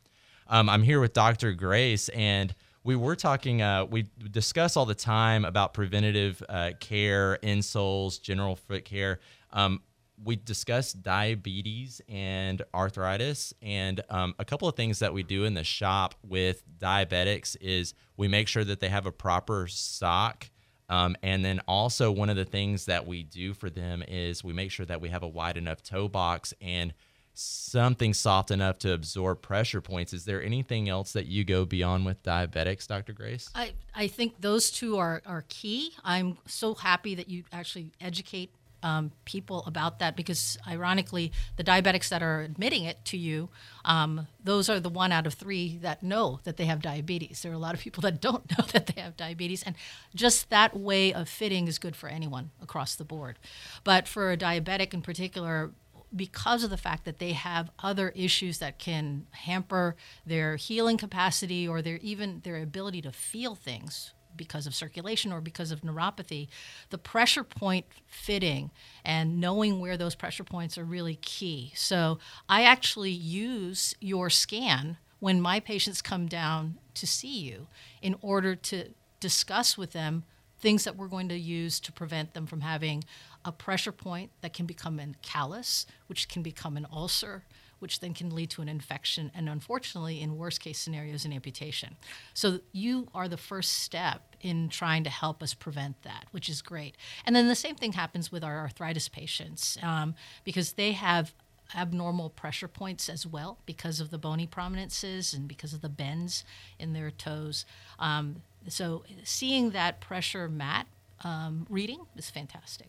Um, 0.47 0.69
I'm 0.69 0.83
here 0.83 1.01
with 1.01 1.15
Dr. 1.15 1.53
Grace, 1.53 2.11
and 2.11 2.55
we 2.85 2.97
were 2.97 3.17
talking, 3.17 3.63
uh, 3.63 3.87
we 3.87 4.07
discuss 4.31 4.77
all 4.77 4.85
the 4.85 4.95
time 4.95 5.47
about 5.47 5.73
preventative 5.73 6.43
uh, 6.49 6.73
care, 6.81 7.39
insoles, 7.43 8.21
general 8.21 8.57
foot 8.57 8.85
care. 8.85 9.21
Um, 9.53 9.81
we 10.23 10.37
discussed 10.37 11.03
diabetes 11.03 12.01
and 12.09 12.63
arthritis, 12.75 13.55
and 13.63 14.03
um, 14.11 14.35
a 14.39 14.45
couple 14.45 14.69
of 14.69 14.77
things 14.77 14.99
that 14.99 15.13
we 15.13 15.23
do 15.23 15.45
in 15.45 15.55
the 15.55 15.65
shop 15.65 16.15
with 16.23 16.63
diabetics 16.79 17.57
is 17.61 17.95
we 18.17 18.29
make 18.29 18.49
sure 18.49 18.65
that 18.65 18.81
they 18.81 18.89
have 18.91 19.07
a 19.07 19.13
proper 19.13 19.67
sock 19.67 20.51
um, 20.89 21.17
and 21.23 21.45
then 21.45 21.61
also 21.67 22.11
one 22.11 22.29
of 22.29 22.37
the 22.37 22.45
things 22.45 22.87
that 22.87 23.07
we 23.07 23.23
do 23.23 23.55
for 23.55 23.71
them 23.71 24.03
is 24.07 24.45
we 24.45 24.53
make 24.53 24.71
sure 24.71 24.87
that 24.87 25.01
we 25.01 25.09
have 25.09 25.23
a 25.23 25.29
wide 25.29 25.57
enough 25.57 25.83
toe 25.83 26.09
box 26.09 26.53
and 26.61 26.93
something 27.35 28.15
soft 28.15 28.51
enough 28.51 28.79
to 28.79 28.93
absorb 28.93 29.43
pressure 29.43 29.81
points. 29.81 30.13
Is 30.13 30.25
there 30.25 30.43
anything 30.43 30.89
else 30.89 31.13
that 31.13 31.27
you 31.27 31.45
go 31.45 31.65
beyond 31.65 32.07
with 32.07 32.23
diabetics, 32.23 32.87
Dr. 32.87 33.13
Grace? 33.13 33.51
I, 33.55 33.73
I 33.95 34.07
think 34.07 34.41
those 34.41 34.71
two 34.71 34.99
are, 34.99 35.21
are 35.27 35.45
key. 35.49 35.93
I'm 36.05 36.39
so 36.47 36.75
happy 36.75 37.15
that 37.17 37.29
you 37.29 37.45
actually 37.53 37.91
educate 38.01 38.53
um, 38.85 39.13
people 39.25 39.65
about 39.67 39.99
that 39.99 40.15
because, 40.15 40.59
ironically, 40.69 41.33
the 41.57 41.65
diabetics 41.65 42.11
that 42.11 42.23
are 42.23 42.43
admitting 42.43 42.85
it 42.85 43.03
to 43.07 43.17
you, 43.17 43.49
um, 43.85 44.29
those 44.43 44.69
are 44.69 44.79
the 44.79 44.91
one 44.91 45.11
out 45.11 45.27
of 45.27 45.33
three 45.35 45.79
that 45.79 46.03
know 46.03 46.39
that 46.45 46.59
they 46.59 46.67
have 46.67 46.83
diabetes. 46.83 47.41
There 47.43 47.51
are 47.51 47.55
a 47.55 47.59
lot 47.59 47.75
of 47.75 47.81
people 47.81 48.03
that 48.03 48.21
don't 48.21 48.49
know 48.59 48.65
that 48.73 48.87
they 48.87 49.01
have 49.01 49.17
diabetes, 49.17 49.63
and 49.63 49.75
just 50.15 50.51
that 50.51 50.77
way 50.77 51.15
of 51.15 51.29
fitting 51.29 51.67
is 51.67 51.79
good 51.79 51.97
for 51.97 52.09
anyone 52.09 52.51
across 52.63 52.95
the 52.95 53.05
board. 53.05 53.39
But 53.85 54.07
for 54.07 54.31
a 54.31 54.37
diabetic 54.37 54.93
in 54.93 55.01
particular, 55.01 55.73
because 56.15 56.63
of 56.63 56.71
the 56.71 56.77
fact 56.77 57.07
that 57.07 57.19
they 57.19 57.33
have 57.33 57.71
other 57.79 58.11
issues 58.11 58.59
that 58.59 58.79
can 58.79 59.27
hamper 59.31 59.97
their 60.27 60.57
healing 60.57 60.99
capacity 60.99 61.67
or 61.67 61.81
their 61.81 61.97
even 61.97 62.41
their 62.45 62.63
ability 62.63 63.01
to 63.03 63.11
feel 63.11 63.55
things 63.55 64.13
because 64.37 64.67
of 64.67 64.75
circulation 64.75 65.33
or 65.33 65.41
because 65.41 65.71
of 65.71 65.83
neuropathy, 65.83 66.49
the 66.91 66.99
pressure 66.99 67.45
point 67.45 67.87
fitting 68.07 68.71
and 69.05 69.41
knowing 69.41 69.81
where 69.81 69.97
those 69.97 70.15
pressure 70.15 70.45
points 70.45 70.77
are 70.79 70.85
really 70.85 71.17
key. 71.17 71.73
So 71.75 72.19
I 72.49 72.63
actually 72.65 73.11
use 73.11 73.95
your 74.01 74.31
scan 74.31 74.99
when 75.21 75.41
my 75.41 75.61
patients 75.61 76.03
come 76.03 76.27
down 76.27 76.79
to 76.95 77.07
see 77.07 77.39
you 77.39 77.67
in 78.03 78.17
order 78.21 78.55
to 78.55 78.91
discuss 79.21 79.79
with 79.79 79.93
them 79.93 80.25
things 80.59 80.85
that 80.85 80.97
we're 80.97 81.09
going 81.09 81.29
to 81.29 81.39
use 81.39 81.81
to 81.81 81.93
prevent 81.93 82.35
them 82.35 82.47
from 82.47 82.63
having 82.63 83.05
a 83.45 83.53
pressure 83.53 83.93
point 83.93 84.31
that 84.41 84.53
can 84.53 84.67
become 84.67 84.99
a 84.99 85.07
callus, 85.23 85.87
which 86.07 86.29
can 86.29 86.43
become 86.43 86.77
an 86.77 86.87
ulcer, 86.91 87.45
which 87.85 88.01
then 88.01 88.15
can 88.15 88.35
lead 88.35 88.49
to 88.49 88.63
an 88.63 88.69
infection 88.71 89.31
and 89.35 89.47
unfortunately 89.47 90.23
in 90.23 90.39
worst 90.39 90.59
case 90.59 90.79
scenarios 90.79 91.27
an 91.27 91.35
amputation. 91.35 91.97
So 92.33 92.61
you 92.73 93.09
are 93.15 93.29
the 93.29 93.37
first 93.37 93.75
step 93.83 94.37
in 94.41 94.71
trying 94.71 95.05
to 95.05 95.11
help 95.11 95.43
us 95.43 95.53
prevent 95.53 96.03
that 96.03 96.25
which 96.31 96.49
is 96.49 96.63
great. 96.63 96.97
And 97.27 97.37
then 97.37 97.47
the 97.47 97.55
same 97.55 97.75
thing 97.75 97.93
happens 97.93 98.33
with 98.33 98.43
our 98.43 98.59
arthritis 98.61 99.11
patients 99.11 99.77
um, 99.83 100.15
because 100.45 100.73
they 100.73 100.93
have 100.93 101.35
abnormal 101.77 102.31
pressure 102.31 102.69
points 102.69 103.11
as 103.11 103.27
well 103.27 103.59
because 103.67 104.01
of 104.01 104.11
the 104.11 104.17
bony 104.17 104.47
prominences 104.47 105.35
and 105.35 105.47
because 105.47 105.75
of 105.75 105.83
the 105.83 105.91
bends 105.91 106.43
in 106.79 106.95
their 106.95 107.11
toes. 107.11 107.67
Um, 107.99 108.37
so 108.67 109.05
seeing 109.25 109.73
that 109.73 110.01
pressure 110.01 110.49
mat 110.49 110.87
um, 111.23 111.67
reading 111.69 112.07
is 112.17 112.31
fantastic 112.31 112.89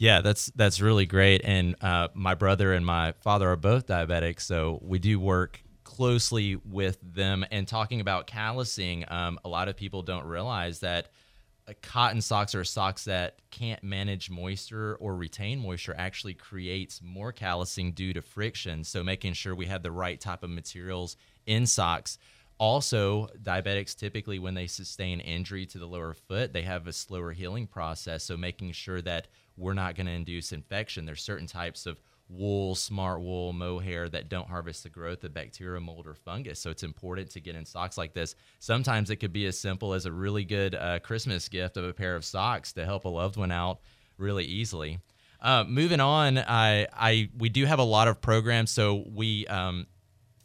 yeah, 0.00 0.22
that's 0.22 0.46
that's 0.56 0.80
really 0.80 1.04
great. 1.04 1.42
And 1.44 1.76
uh, 1.82 2.08
my 2.14 2.34
brother 2.34 2.72
and 2.72 2.86
my 2.86 3.12
father 3.20 3.50
are 3.50 3.56
both 3.56 3.86
diabetic, 3.86 4.40
so 4.40 4.80
we 4.82 4.98
do 4.98 5.20
work 5.20 5.62
closely 5.84 6.56
with 6.56 6.96
them. 7.02 7.44
And 7.50 7.68
talking 7.68 8.00
about 8.00 8.26
callousing, 8.26 9.04
um, 9.12 9.38
a 9.44 9.48
lot 9.50 9.68
of 9.68 9.76
people 9.76 10.00
don't 10.00 10.24
realize 10.24 10.80
that 10.80 11.08
uh, 11.68 11.74
cotton 11.82 12.22
socks 12.22 12.54
or 12.54 12.64
socks 12.64 13.04
that 13.04 13.40
can't 13.50 13.84
manage 13.84 14.30
moisture 14.30 14.96
or 15.00 15.14
retain 15.14 15.58
moisture 15.58 15.94
actually 15.98 16.32
creates 16.32 17.02
more 17.02 17.30
callousing 17.30 17.92
due 17.92 18.14
to 18.14 18.22
friction. 18.22 18.84
So 18.84 19.04
making 19.04 19.34
sure 19.34 19.54
we 19.54 19.66
have 19.66 19.82
the 19.82 19.92
right 19.92 20.18
type 20.18 20.42
of 20.42 20.48
materials 20.48 21.18
in 21.44 21.66
socks. 21.66 22.16
Also, 22.56 23.28
diabetics 23.42 23.94
typically, 23.94 24.38
when 24.38 24.54
they 24.54 24.66
sustain 24.66 25.20
injury 25.20 25.66
to 25.66 25.78
the 25.78 25.86
lower 25.86 26.14
foot, 26.14 26.54
they 26.54 26.62
have 26.62 26.86
a 26.86 26.92
slower 26.92 27.32
healing 27.32 27.66
process. 27.66 28.24
So 28.24 28.38
making 28.38 28.72
sure 28.72 29.02
that 29.02 29.28
we're 29.60 29.74
not 29.74 29.94
going 29.94 30.06
to 30.06 30.12
induce 30.12 30.52
infection. 30.52 31.04
There's 31.04 31.22
certain 31.22 31.46
types 31.46 31.86
of 31.86 32.00
wool, 32.28 32.74
smart 32.74 33.20
wool, 33.20 33.52
mohair 33.52 34.08
that 34.08 34.28
don't 34.28 34.48
harvest 34.48 34.84
the 34.84 34.88
growth 34.88 35.24
of 35.24 35.34
bacteria, 35.34 35.80
mold, 35.80 36.06
or 36.06 36.14
fungus. 36.14 36.60
So 36.60 36.70
it's 36.70 36.82
important 36.82 37.30
to 37.30 37.40
get 37.40 37.56
in 37.56 37.66
socks 37.66 37.98
like 37.98 38.14
this. 38.14 38.36
Sometimes 38.60 39.10
it 39.10 39.16
could 39.16 39.32
be 39.32 39.46
as 39.46 39.58
simple 39.58 39.92
as 39.92 40.06
a 40.06 40.12
really 40.12 40.44
good 40.44 40.74
uh, 40.74 41.00
Christmas 41.00 41.48
gift 41.48 41.76
of 41.76 41.84
a 41.84 41.92
pair 41.92 42.16
of 42.16 42.24
socks 42.24 42.72
to 42.74 42.84
help 42.84 43.04
a 43.04 43.08
loved 43.08 43.36
one 43.36 43.50
out 43.52 43.80
really 44.16 44.44
easily. 44.44 45.00
Uh, 45.40 45.64
moving 45.66 46.00
on, 46.00 46.38
I, 46.38 46.86
I 46.92 47.30
we 47.36 47.48
do 47.48 47.64
have 47.64 47.78
a 47.78 47.84
lot 47.84 48.08
of 48.08 48.20
programs. 48.20 48.70
So 48.70 49.04
we 49.12 49.46
um, 49.46 49.86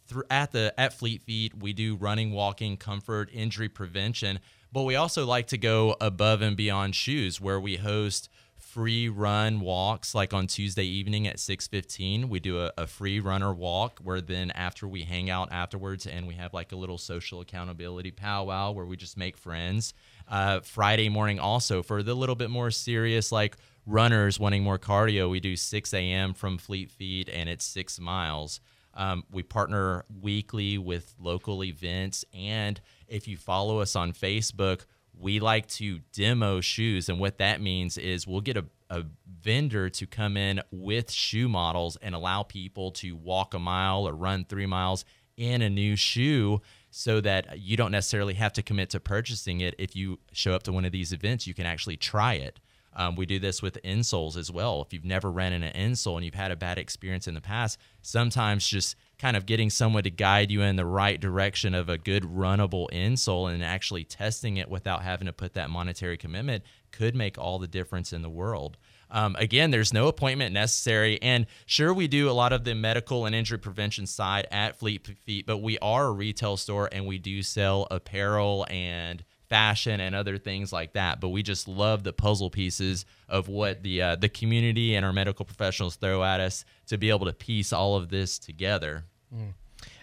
th- 0.09 0.23
at 0.29 0.51
the 0.51 0.73
at 0.77 0.93
Fleet 0.93 1.21
Feet, 1.21 1.53
we 1.55 1.73
do 1.73 1.95
running, 1.95 2.31
walking, 2.31 2.77
comfort, 2.77 3.29
injury 3.33 3.69
prevention, 3.69 4.39
but 4.71 4.83
we 4.83 4.95
also 4.95 5.25
like 5.25 5.47
to 5.47 5.57
go 5.57 5.95
above 5.99 6.41
and 6.41 6.55
beyond 6.55 6.95
shoes, 6.95 7.41
where 7.41 7.59
we 7.59 7.75
host 7.75 8.29
free 8.75 9.07
run 9.07 9.61
walks 9.61 10.13
like 10.13 10.33
on 10.33 10.47
tuesday 10.47 10.83
evening 10.83 11.29
at 11.29 11.37
6.15 11.37 12.25
we 12.25 12.41
do 12.41 12.59
a, 12.59 12.73
a, 12.77 12.85
free 12.85 13.21
runner 13.21 13.53
walk 13.53 14.01
where 14.03 14.19
then 14.19 14.51
after 14.51 14.85
we 14.85 15.03
hang 15.03 15.29
out 15.29 15.49
afterwards 15.49 16.05
and 16.05 16.27
we 16.27 16.33
have 16.33 16.53
like 16.53 16.73
a 16.73 16.75
little 16.75 16.97
social 16.97 17.39
accountability 17.39 18.11
powwow 18.11 18.71
where 18.71 18.85
we 18.85 18.97
just 18.97 19.15
make 19.15 19.37
friends 19.37 19.93
uh, 20.27 20.59
friday 20.59 21.07
morning 21.07 21.39
also 21.39 21.81
for 21.81 22.03
the 22.03 22.13
little 22.13 22.35
bit 22.35 22.49
more 22.49 22.69
serious 22.69 23.31
like 23.31 23.55
runners 23.85 24.41
wanting 24.41 24.61
more 24.61 24.77
cardio 24.77 25.29
we 25.29 25.39
do 25.39 25.55
6 25.55 25.93
a.m 25.93 26.33
from 26.33 26.57
fleet 26.57 26.91
feet 26.91 27.29
and 27.29 27.47
it's 27.47 27.63
six 27.63 27.97
miles. 27.97 28.59
Um, 28.93 29.23
we 29.31 29.43
partner 29.43 30.03
weekly 30.21 30.77
with 30.77 31.15
local 31.17 31.63
events 31.63 32.25
and 32.33 32.81
if 33.07 33.25
you 33.25 33.37
follow 33.37 33.79
us 33.79 33.95
on 33.95 34.11
facebook 34.11 34.81
we 35.19 35.39
like 35.39 35.67
to 35.67 35.99
demo 36.13 36.61
shoes. 36.61 37.09
And 37.09 37.19
what 37.19 37.37
that 37.37 37.61
means 37.61 37.97
is 37.97 38.27
we'll 38.27 38.41
get 38.41 38.57
a, 38.57 38.65
a 38.89 39.03
vendor 39.41 39.89
to 39.89 40.07
come 40.07 40.37
in 40.37 40.61
with 40.71 41.11
shoe 41.11 41.47
models 41.47 41.97
and 42.01 42.15
allow 42.15 42.43
people 42.43 42.91
to 42.91 43.15
walk 43.15 43.53
a 43.53 43.59
mile 43.59 44.07
or 44.07 44.13
run 44.13 44.45
three 44.45 44.65
miles 44.65 45.05
in 45.37 45.61
a 45.61 45.69
new 45.69 45.95
shoe 45.95 46.61
so 46.89 47.19
that 47.21 47.59
you 47.59 47.75
don't 47.75 47.91
necessarily 47.91 48.35
have 48.35 48.53
to 48.53 48.63
commit 48.63 48.89
to 48.91 48.99
purchasing 48.99 49.61
it. 49.61 49.75
If 49.77 49.95
you 49.95 50.19
show 50.31 50.53
up 50.53 50.63
to 50.63 50.71
one 50.71 50.85
of 50.85 50.91
these 50.91 51.11
events, 51.11 51.45
you 51.45 51.53
can 51.53 51.65
actually 51.65 51.97
try 51.97 52.35
it. 52.35 52.59
Um, 52.95 53.15
we 53.15 53.25
do 53.25 53.39
this 53.39 53.61
with 53.61 53.77
insoles 53.83 54.37
as 54.37 54.49
well. 54.49 54.81
If 54.81 54.93
you've 54.93 55.03
never 55.03 55.29
ran 55.29 55.51
in 55.51 55.63
an 55.63 55.73
insole 55.73 56.15
and 56.15 56.23
you've 56.23 56.33
had 56.33 56.51
a 56.51 56.55
bad 56.55 56.77
experience 56.77 57.27
in 57.27 57.33
the 57.33 57.41
past, 57.41 57.77
sometimes 58.01 58.65
just 58.65 58.95
kind 59.17 59.37
of 59.37 59.45
getting 59.45 59.69
someone 59.69 60.03
to 60.03 60.09
guide 60.09 60.51
you 60.51 60.61
in 60.61 60.75
the 60.75 60.85
right 60.85 61.19
direction 61.19 61.73
of 61.73 61.89
a 61.89 61.97
good 61.97 62.23
runnable 62.23 62.89
insole 62.91 63.51
and 63.51 63.63
actually 63.63 64.03
testing 64.03 64.57
it 64.57 64.69
without 64.69 65.03
having 65.03 65.27
to 65.27 65.33
put 65.33 65.53
that 65.53 65.69
monetary 65.69 66.17
commitment 66.17 66.63
could 66.91 67.15
make 67.15 67.37
all 67.37 67.59
the 67.59 67.67
difference 67.67 68.13
in 68.13 68.21
the 68.21 68.29
world. 68.29 68.77
Um, 69.11 69.35
again, 69.37 69.71
there's 69.71 69.93
no 69.93 70.07
appointment 70.07 70.53
necessary. 70.53 71.21
And 71.21 71.45
sure, 71.65 71.93
we 71.93 72.07
do 72.07 72.29
a 72.29 72.31
lot 72.31 72.53
of 72.53 72.63
the 72.63 72.73
medical 72.73 73.25
and 73.25 73.35
injury 73.35 73.59
prevention 73.59 74.07
side 74.07 74.47
at 74.51 74.77
Fleet 74.77 75.05
Feet, 75.25 75.45
but 75.45 75.57
we 75.57 75.77
are 75.79 76.07
a 76.07 76.11
retail 76.11 76.57
store 76.57 76.89
and 76.91 77.05
we 77.05 77.17
do 77.17 77.43
sell 77.43 77.87
apparel 77.91 78.65
and 78.69 79.23
fashion 79.55 80.01
and 80.01 80.13
other 80.13 80.37
things 80.37 80.73
like 80.73 80.91
that. 80.93 81.21
But 81.21 81.29
we 81.29 81.41
just 81.41 81.65
love 81.65 82.03
the 82.03 82.11
puzzle 82.11 82.49
pieces 82.49 83.05
of 83.29 83.47
what 83.47 83.83
the 83.83 84.01
uh, 84.01 84.15
the 84.17 84.27
community 84.27 84.95
and 84.95 85.05
our 85.05 85.13
medical 85.13 85.45
professionals 85.45 85.95
throw 85.95 86.25
at 86.25 86.41
us 86.41 86.65
to 86.87 86.97
be 86.97 87.09
able 87.09 87.25
to 87.25 87.33
piece 87.33 87.71
all 87.71 87.95
of 87.95 88.09
this 88.09 88.37
together. 88.37 89.05
Mm. 89.33 89.53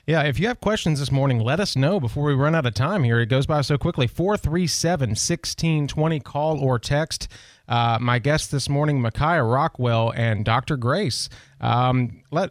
Yeah, 0.06 0.22
if 0.22 0.40
you 0.40 0.48
have 0.48 0.60
questions 0.60 0.98
this 0.98 1.12
morning, 1.12 1.38
let 1.38 1.60
us 1.60 1.76
know 1.76 2.00
before 2.00 2.24
we 2.24 2.34
run 2.34 2.54
out 2.54 2.64
of 2.64 2.72
time 2.72 3.04
here. 3.04 3.20
It 3.20 3.26
goes 3.26 3.46
by 3.46 3.60
so 3.60 3.76
quickly. 3.76 4.06
437 4.06 5.10
1620, 5.10 6.20
call 6.20 6.58
or 6.58 6.78
text. 6.78 7.28
Uh, 7.68 7.98
my 8.00 8.18
guests 8.18 8.48
this 8.48 8.70
morning, 8.70 9.00
Micaiah 9.02 9.44
Rockwell 9.44 10.12
and 10.16 10.44
Dr. 10.46 10.76
Grace. 10.76 11.28
Um, 11.60 12.22
let 12.30 12.50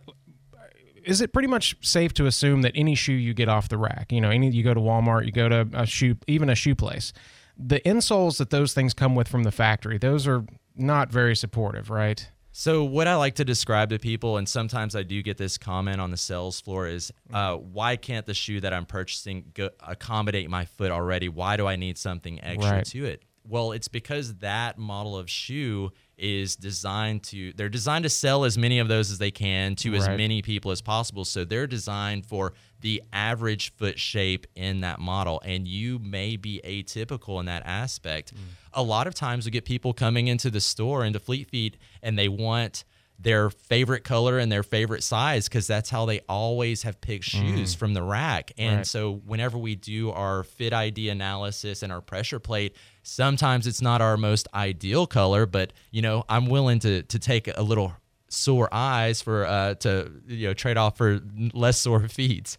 is 1.06 1.22
it 1.22 1.34
pretty 1.34 1.48
much 1.48 1.76
safe 1.82 2.14
to 2.14 2.26
assume 2.26 2.62
that 2.62 2.72
any 2.76 2.96
shoe 2.96 3.14
you 3.14 3.34
get 3.34 3.50
off 3.50 3.70
the 3.70 3.78
rack, 3.78 4.12
you 4.12 4.22
know, 4.22 4.30
any 4.30 4.50
you 4.50 4.64
go 4.64 4.74
to 4.74 4.80
Walmart, 4.80 5.26
you 5.26 5.32
go 5.32 5.50
to 5.50 5.68
a 5.74 5.86
shoe, 5.86 6.16
even 6.28 6.50
a 6.50 6.56
shoe 6.56 6.76
place, 6.76 7.14
the 7.58 7.80
insoles 7.82 8.38
that 8.38 8.50
those 8.50 8.74
things 8.74 8.94
come 8.94 9.16
with 9.16 9.28
from 9.28 9.44
the 9.44 9.52
factory, 9.52 9.98
those 9.98 10.28
are 10.28 10.46
not 10.76 11.12
very 11.12 11.36
supportive, 11.36 11.90
right? 11.90 12.30
So, 12.54 12.84
what 12.84 13.08
I 13.08 13.16
like 13.16 13.36
to 13.36 13.46
describe 13.46 13.90
to 13.92 14.00
people, 14.00 14.38
and 14.38 14.48
sometimes 14.48 14.94
I 14.94 15.04
do 15.04 15.22
get 15.24 15.38
this 15.38 15.58
comment 15.58 16.02
on 16.02 16.12
the 16.12 16.18
sales 16.18 16.60
floor, 16.60 16.88
is 16.88 17.12
uh, 17.34 17.56
why 17.56 17.96
can't 17.96 18.26
the 18.26 18.34
shoe 18.34 18.60
that 18.60 18.74
I'm 18.74 18.86
purchasing 18.86 19.52
go- 19.54 19.70
accommodate 19.80 20.50
my 20.50 20.66
foot 20.66 20.92
already? 20.92 21.30
Why 21.30 21.56
do 21.56 21.66
I 21.66 21.78
need 21.78 21.98
something 21.98 22.44
extra 22.44 22.72
right. 22.72 22.86
to 22.88 23.06
it? 23.06 23.24
Well, 23.48 23.72
it's 23.72 23.88
because 23.88 24.36
that 24.36 24.78
model 24.78 25.18
of 25.18 25.30
shoe 25.30 25.92
is 26.22 26.56
designed 26.56 27.24
to 27.24 27.52
they're 27.54 27.68
designed 27.68 28.04
to 28.04 28.10
sell 28.10 28.46
as 28.46 28.58
many 28.58 28.78
of 28.78 28.88
those 28.88 29.10
as 29.12 29.18
they 29.18 29.32
can 29.32 29.76
to 29.76 29.92
right. 29.92 30.02
as 30.02 30.08
many 30.08 30.42
people 30.42 30.70
as 30.70 30.80
possible 30.80 31.26
so 31.26 31.44
they're 31.44 31.68
designed 31.68 32.26
for 32.26 32.54
the 32.82 33.02
average 33.12 33.74
foot 33.76 33.98
shape 33.98 34.46
in 34.56 34.82
that 34.82 35.00
model 35.00 35.42
and 35.44 35.68
you 35.68 35.98
may 36.00 36.38
be 36.38 36.62
atypical 36.64 37.40
in 37.40 37.48
that 37.48 37.64
aspect 37.66 38.34
mm. 38.34 38.40
a 38.74 38.84
lot 38.84 39.08
of 39.08 39.16
times 39.16 39.46
we 39.46 39.52
get 39.52 39.66
people 39.66 39.94
coming 39.94 40.28
into 40.28 40.52
the 40.52 40.62
store 40.62 41.04
into 41.04 41.20
fleet 41.20 41.50
feet 41.50 41.76
and 42.04 42.18
they 42.18 42.28
want 42.28 42.84
their 43.22 43.50
favorite 43.50 44.04
color 44.04 44.40
and 44.40 44.52
their 44.52 44.64
favorite 44.64 45.04
size 45.04 45.48
because 45.48 45.68
that's 45.68 45.90
how 45.90 46.06
they 46.06 46.22
always 46.28 46.84
have 46.84 47.00
picked 47.02 47.26
shoes 47.26 47.76
mm. 47.76 47.78
from 47.78 47.94
the 47.94 48.02
rack. 48.02 48.52
And 48.58 48.78
right. 48.78 48.88
so 48.88 49.22
whenever 49.26 49.58
we 49.58 49.76
do 49.76 50.12
our 50.12 50.44
fit 50.44 50.74
ID 50.74 51.10
analysis 51.10 51.84
and 51.84 51.92
our 51.92 52.02
pressure 52.02 52.40
plate, 52.40 52.76
sometimes 53.04 53.68
it's 53.68 53.82
not 53.82 54.02
our 54.02 54.18
most 54.18 54.48
ideal 54.54 55.06
color, 55.06 55.46
but 55.46 55.74
you 55.92 56.02
know, 56.02 56.24
I'm 56.30 56.48
willing 56.48 56.80
to 56.80 57.04
to 57.04 57.20
take 57.20 57.50
a 57.56 57.62
little 57.62 57.94
sore 58.32 58.70
eyes 58.72 59.22
for 59.22 59.46
uh 59.46 59.74
to 59.76 60.10
you 60.28 60.48
know 60.48 60.54
trade 60.54 60.78
off 60.78 60.98
for 60.98 61.20
less 61.54 61.78
sore 61.78 62.08
feet. 62.08 62.58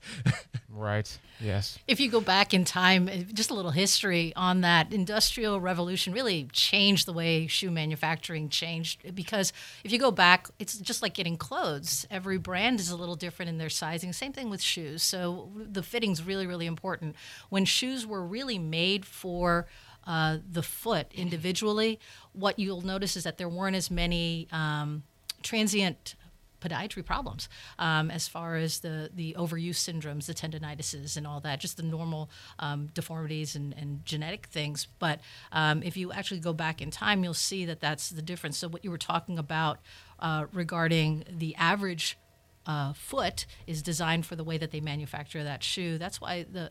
right. 0.69 1.19
Yes. 1.41 1.79
If 1.89 1.99
you 1.99 2.09
go 2.11 2.21
back 2.21 2.55
in 2.55 2.65
time, 2.65 3.09
eh, 3.09 3.25
just 3.33 3.51
a 3.51 3.55
little 3.55 3.73
history 3.73 4.33
on 4.37 4.61
that 4.61 4.93
industrial 4.93 5.61
revolution 5.61 6.13
really 6.13 6.49
changed 6.53 7.07
the 7.07 7.13
way 7.13 7.47
shoe 7.47 7.71
manufacturing 7.71 8.49
changed 8.49 9.15
because 9.15 9.53
if 9.83 9.91
you 9.91 9.99
go 9.99 10.11
back, 10.11 10.49
it's 10.59 10.79
just 10.79 11.03
like 11.03 11.15
getting 11.15 11.37
clothes. 11.37 12.07
Every 12.11 12.39
brand 12.39 12.79
is 12.79 12.91
a 12.91 12.97
little 12.97 13.17
different 13.17 13.49
in 13.49 13.59
their 13.59 13.71
sizing. 13.71 14.13
Same 14.13 14.33
thing 14.33 14.51
with 14.51 14.61
shoes. 14.61 15.03
So 15.03 15.51
the 15.57 15.83
fitting's 15.83 16.23
really 16.23 16.47
really 16.47 16.67
important. 16.67 17.17
When 17.49 17.65
shoes 17.65 18.07
were 18.07 18.23
really 18.25 18.59
made 18.59 19.05
for 19.05 19.67
uh, 20.07 20.39
the 20.51 20.63
foot 20.63 21.07
individually, 21.15 21.99
what 22.33 22.59
you'll 22.59 22.83
notice 22.83 23.17
is 23.17 23.25
that 23.25 23.39
there 23.39 23.49
weren't 23.49 23.77
as 23.77 23.91
many 23.91 24.49
um, 24.51 25.05
transient 25.43 26.15
podiatry 26.63 27.05
problems 27.05 27.49
um, 27.79 28.11
as 28.11 28.29
far 28.29 28.57
as 28.57 28.81
the, 28.81 29.11
the 29.15 29.35
overuse 29.39 29.77
syndromes, 29.77 30.27
the 30.27 30.35
tendinitises, 30.35 31.17
and 31.17 31.27
all 31.27 31.41
that, 31.41 31.61
just 31.61 31.77
the 31.77 31.83
normal 31.83 32.31
um, 32.59 32.89
deformities 32.95 33.57
and, 33.57 33.75
and, 33.77 34.05
genetic 34.07 34.47
things. 34.47 34.87
But 34.99 35.21
um, 35.51 35.83
if 35.83 35.97
you 35.97 36.13
actually 36.13 36.41
go 36.41 36.53
back 36.53 36.81
in 36.81 36.91
time, 36.91 37.25
you'll 37.25 37.35
see 37.35 37.65
that 37.67 37.81
that's 37.81 38.11
the 38.11 38.23
difference. 38.23 38.59
So, 38.59 38.69
what 38.69 38.85
you 38.85 38.91
were 38.91 38.99
talking 38.99 39.39
about 39.39 39.81
uh, 40.21 40.47
regarding 40.53 41.25
the 41.29 41.55
average 41.57 42.19
uh, 42.67 42.93
foot 42.93 43.47
is 43.67 43.83
designed 43.83 44.25
for 44.27 44.37
the 44.37 44.45
way 44.45 44.59
that 44.59 44.71
they 44.71 44.81
manufacture 44.81 45.43
that 45.43 45.63
shoe. 45.65 45.99
That's 45.99 46.21
why 46.21 46.47
the 46.51 46.71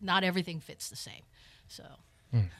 not 0.00 0.22
everything 0.22 0.60
fits 0.60 0.88
the 0.88 0.96
same. 0.96 1.22
So. 1.66 1.84
Mm. 2.34 2.50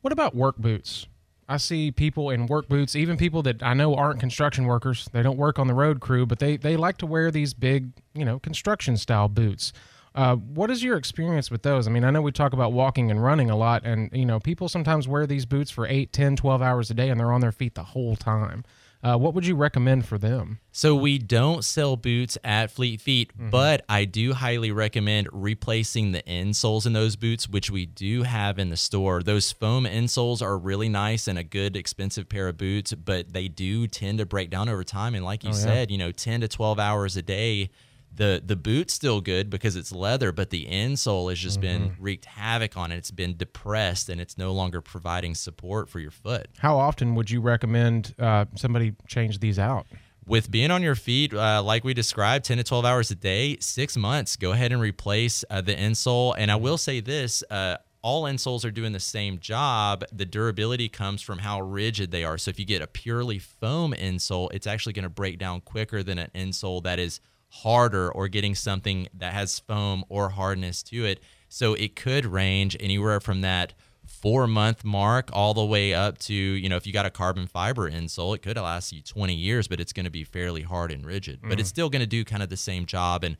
What 0.00 0.12
about 0.12 0.34
work 0.34 0.56
boots? 0.56 1.06
I 1.50 1.56
see 1.56 1.90
people 1.90 2.30
in 2.30 2.46
work 2.46 2.68
boots, 2.68 2.94
even 2.94 3.16
people 3.16 3.42
that 3.42 3.60
I 3.60 3.74
know 3.74 3.96
aren't 3.96 4.20
construction 4.20 4.66
workers. 4.66 5.08
They 5.12 5.20
don't 5.20 5.36
work 5.36 5.58
on 5.58 5.66
the 5.66 5.74
road 5.74 5.98
crew, 5.98 6.24
but 6.24 6.38
they, 6.38 6.56
they 6.56 6.76
like 6.76 6.96
to 6.98 7.06
wear 7.06 7.32
these 7.32 7.54
big, 7.54 7.90
you 8.14 8.24
know, 8.24 8.38
construction 8.38 8.96
style 8.96 9.26
boots. 9.26 9.72
Uh, 10.14 10.36
what 10.36 10.70
is 10.70 10.84
your 10.84 10.96
experience 10.96 11.50
with 11.50 11.62
those? 11.62 11.88
I 11.88 11.90
mean, 11.90 12.04
I 12.04 12.10
know 12.10 12.22
we 12.22 12.30
talk 12.30 12.52
about 12.52 12.72
walking 12.72 13.10
and 13.10 13.22
running 13.22 13.50
a 13.50 13.56
lot, 13.56 13.84
and, 13.84 14.10
you 14.12 14.24
know, 14.24 14.38
people 14.38 14.68
sometimes 14.68 15.08
wear 15.08 15.26
these 15.26 15.44
boots 15.44 15.72
for 15.72 15.88
8, 15.88 16.12
10, 16.12 16.36
12 16.36 16.62
hours 16.62 16.88
a 16.88 16.94
day, 16.94 17.08
and 17.08 17.18
they're 17.18 17.32
on 17.32 17.40
their 17.40 17.52
feet 17.52 17.74
the 17.74 17.82
whole 17.82 18.14
time. 18.14 18.64
Uh, 19.02 19.16
what 19.16 19.32
would 19.32 19.46
you 19.46 19.56
recommend 19.56 20.06
for 20.06 20.18
them? 20.18 20.58
So 20.72 20.94
we 20.94 21.18
don't 21.18 21.64
sell 21.64 21.96
boots 21.96 22.36
at 22.44 22.70
Fleet 22.70 23.00
Feet, 23.00 23.32
mm-hmm. 23.32 23.48
but 23.48 23.82
I 23.88 24.04
do 24.04 24.34
highly 24.34 24.72
recommend 24.72 25.28
replacing 25.32 26.12
the 26.12 26.22
insoles 26.22 26.84
in 26.84 26.92
those 26.92 27.16
boots, 27.16 27.48
which 27.48 27.70
we 27.70 27.86
do 27.86 28.24
have 28.24 28.58
in 28.58 28.68
the 28.68 28.76
store. 28.76 29.22
Those 29.22 29.52
foam 29.52 29.84
insoles 29.84 30.42
are 30.42 30.58
really 30.58 30.90
nice 30.90 31.28
and 31.28 31.38
a 31.38 31.44
good 31.44 31.76
expensive 31.76 32.28
pair 32.28 32.48
of 32.48 32.58
boots, 32.58 32.92
but 32.92 33.32
they 33.32 33.48
do 33.48 33.86
tend 33.86 34.18
to 34.18 34.26
break 34.26 34.50
down 34.50 34.68
over 34.68 34.84
time. 34.84 35.14
And 35.14 35.24
like 35.24 35.44
you 35.44 35.50
oh, 35.50 35.54
said, 35.54 35.90
you 35.90 35.96
know, 35.96 36.12
10 36.12 36.42
to 36.42 36.48
12 36.48 36.78
hours 36.78 37.16
a 37.16 37.22
day 37.22 37.70
the 38.12 38.42
the 38.44 38.56
boot's 38.56 38.92
still 38.92 39.20
good 39.20 39.50
because 39.50 39.76
it's 39.76 39.92
leather, 39.92 40.32
but 40.32 40.50
the 40.50 40.66
insole 40.66 41.30
has 41.30 41.38
just 41.38 41.60
mm-hmm. 41.60 41.84
been 41.84 41.96
wreaked 41.98 42.24
havoc 42.24 42.76
on 42.76 42.92
it. 42.92 42.96
It's 42.96 43.10
been 43.10 43.36
depressed 43.36 44.08
and 44.08 44.20
it's 44.20 44.36
no 44.36 44.52
longer 44.52 44.80
providing 44.80 45.34
support 45.34 45.88
for 45.88 46.00
your 46.00 46.10
foot. 46.10 46.48
How 46.58 46.78
often 46.78 47.14
would 47.14 47.30
you 47.30 47.40
recommend 47.40 48.14
uh, 48.18 48.46
somebody 48.56 48.94
change 49.06 49.38
these 49.38 49.58
out? 49.58 49.86
With 50.26 50.50
being 50.50 50.70
on 50.70 50.82
your 50.82 50.94
feet, 50.94 51.34
uh, 51.34 51.62
like 51.62 51.82
we 51.82 51.92
described, 51.94 52.44
10 52.44 52.58
to 52.58 52.62
12 52.62 52.84
hours 52.84 53.10
a 53.10 53.16
day, 53.16 53.56
six 53.58 53.96
months, 53.96 54.36
go 54.36 54.52
ahead 54.52 54.70
and 54.70 54.80
replace 54.80 55.44
uh, 55.50 55.60
the 55.60 55.74
insole. 55.74 56.34
And 56.36 56.52
I 56.52 56.56
will 56.56 56.78
say 56.78 57.00
this 57.00 57.42
uh, 57.50 57.78
all 58.02 58.24
insoles 58.24 58.64
are 58.64 58.70
doing 58.70 58.92
the 58.92 59.00
same 59.00 59.38
job. 59.38 60.04
The 60.12 60.24
durability 60.24 60.88
comes 60.88 61.22
from 61.22 61.38
how 61.38 61.60
rigid 61.60 62.10
they 62.10 62.24
are. 62.24 62.38
So 62.38 62.50
if 62.50 62.58
you 62.58 62.64
get 62.64 62.82
a 62.82 62.86
purely 62.86 63.38
foam 63.38 63.92
insole, 63.92 64.52
it's 64.52 64.66
actually 64.66 64.92
going 64.92 65.02
to 65.04 65.10
break 65.10 65.38
down 65.38 65.60
quicker 65.62 66.02
than 66.02 66.18
an 66.18 66.30
insole 66.34 66.82
that 66.84 66.98
is 66.98 67.20
harder 67.50 68.10
or 68.10 68.28
getting 68.28 68.54
something 68.54 69.08
that 69.14 69.32
has 69.32 69.58
foam 69.58 70.04
or 70.08 70.30
hardness 70.30 70.82
to 70.84 71.04
it. 71.04 71.20
So 71.48 71.74
it 71.74 71.96
could 71.96 72.24
range 72.24 72.76
anywhere 72.80 73.20
from 73.20 73.40
that 73.42 73.74
four 74.06 74.46
month 74.46 74.84
mark 74.84 75.30
all 75.32 75.54
the 75.54 75.64
way 75.64 75.94
up 75.94 76.18
to, 76.18 76.34
you 76.34 76.68
know, 76.68 76.76
if 76.76 76.86
you 76.86 76.92
got 76.92 77.06
a 77.06 77.10
carbon 77.10 77.46
fiber 77.46 77.90
insole, 77.90 78.34
it 78.34 78.42
could 78.42 78.56
last 78.56 78.92
you 78.92 79.02
20 79.02 79.34
years, 79.34 79.68
but 79.68 79.80
it's 79.80 79.92
going 79.92 80.04
to 80.04 80.10
be 80.10 80.24
fairly 80.24 80.62
hard 80.62 80.92
and 80.92 81.04
rigid. 81.04 81.42
Mm. 81.42 81.48
But 81.48 81.60
it's 81.60 81.68
mm. 81.68 81.74
still 81.74 81.90
going 81.90 82.00
to 82.00 82.06
do 82.06 82.24
kind 82.24 82.42
of 82.42 82.48
the 82.48 82.56
same 82.56 82.86
job. 82.86 83.24
And 83.24 83.36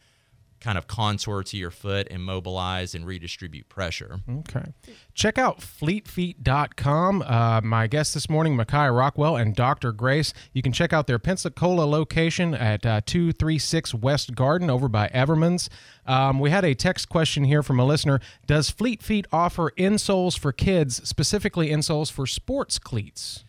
kind 0.61 0.77
of 0.77 0.87
contour 0.87 1.43
to 1.43 1.57
your 1.57 1.71
foot 1.71 2.07
and 2.11 2.23
mobilize 2.23 2.95
and 2.95 3.07
redistribute 3.07 3.69
pressure. 3.69 4.21
Okay. 4.29 4.73
Check 5.15 5.39
out 5.39 5.61
fleetfeet.com. 5.61 7.23
Uh, 7.23 7.61
my 7.63 7.87
guest 7.87 8.15
this 8.15 8.29
morning, 8.29 8.57
Micaiah 8.57 8.93
Rockwell 8.93 9.37
and 9.37 9.55
Dr. 9.55 9.93
Grace. 9.93 10.35
You 10.53 10.63
can 10.63 10.73
check 10.73 10.93
out 10.93 11.07
their 11.07 11.19
Pensacola 11.19 11.85
location 11.85 12.55
at 12.55 12.85
uh, 12.85 13.01
236 13.07 13.95
West 13.95 14.35
Garden 14.35 14.69
over 14.71 14.89
by 14.89 15.09
Everman's. 15.09 15.71
Um, 16.07 16.41
we 16.41 16.51
had 16.51 16.65
a 16.65 16.75
text 16.75 17.09
question 17.09 17.45
here 17.45 17.63
from 17.63 17.79
a 17.79 17.85
listener. 17.85 18.21
Does 18.47 18.71
Fleet 18.71 19.03
Feet 19.03 19.27
offer 19.33 19.73
insoles 19.79 20.39
for 20.39 20.53
kids, 20.53 21.09
specifically 21.09 21.71
insoles 21.71 22.11
for 22.13 22.27
sports 22.27 22.79
cleats? 22.79 23.45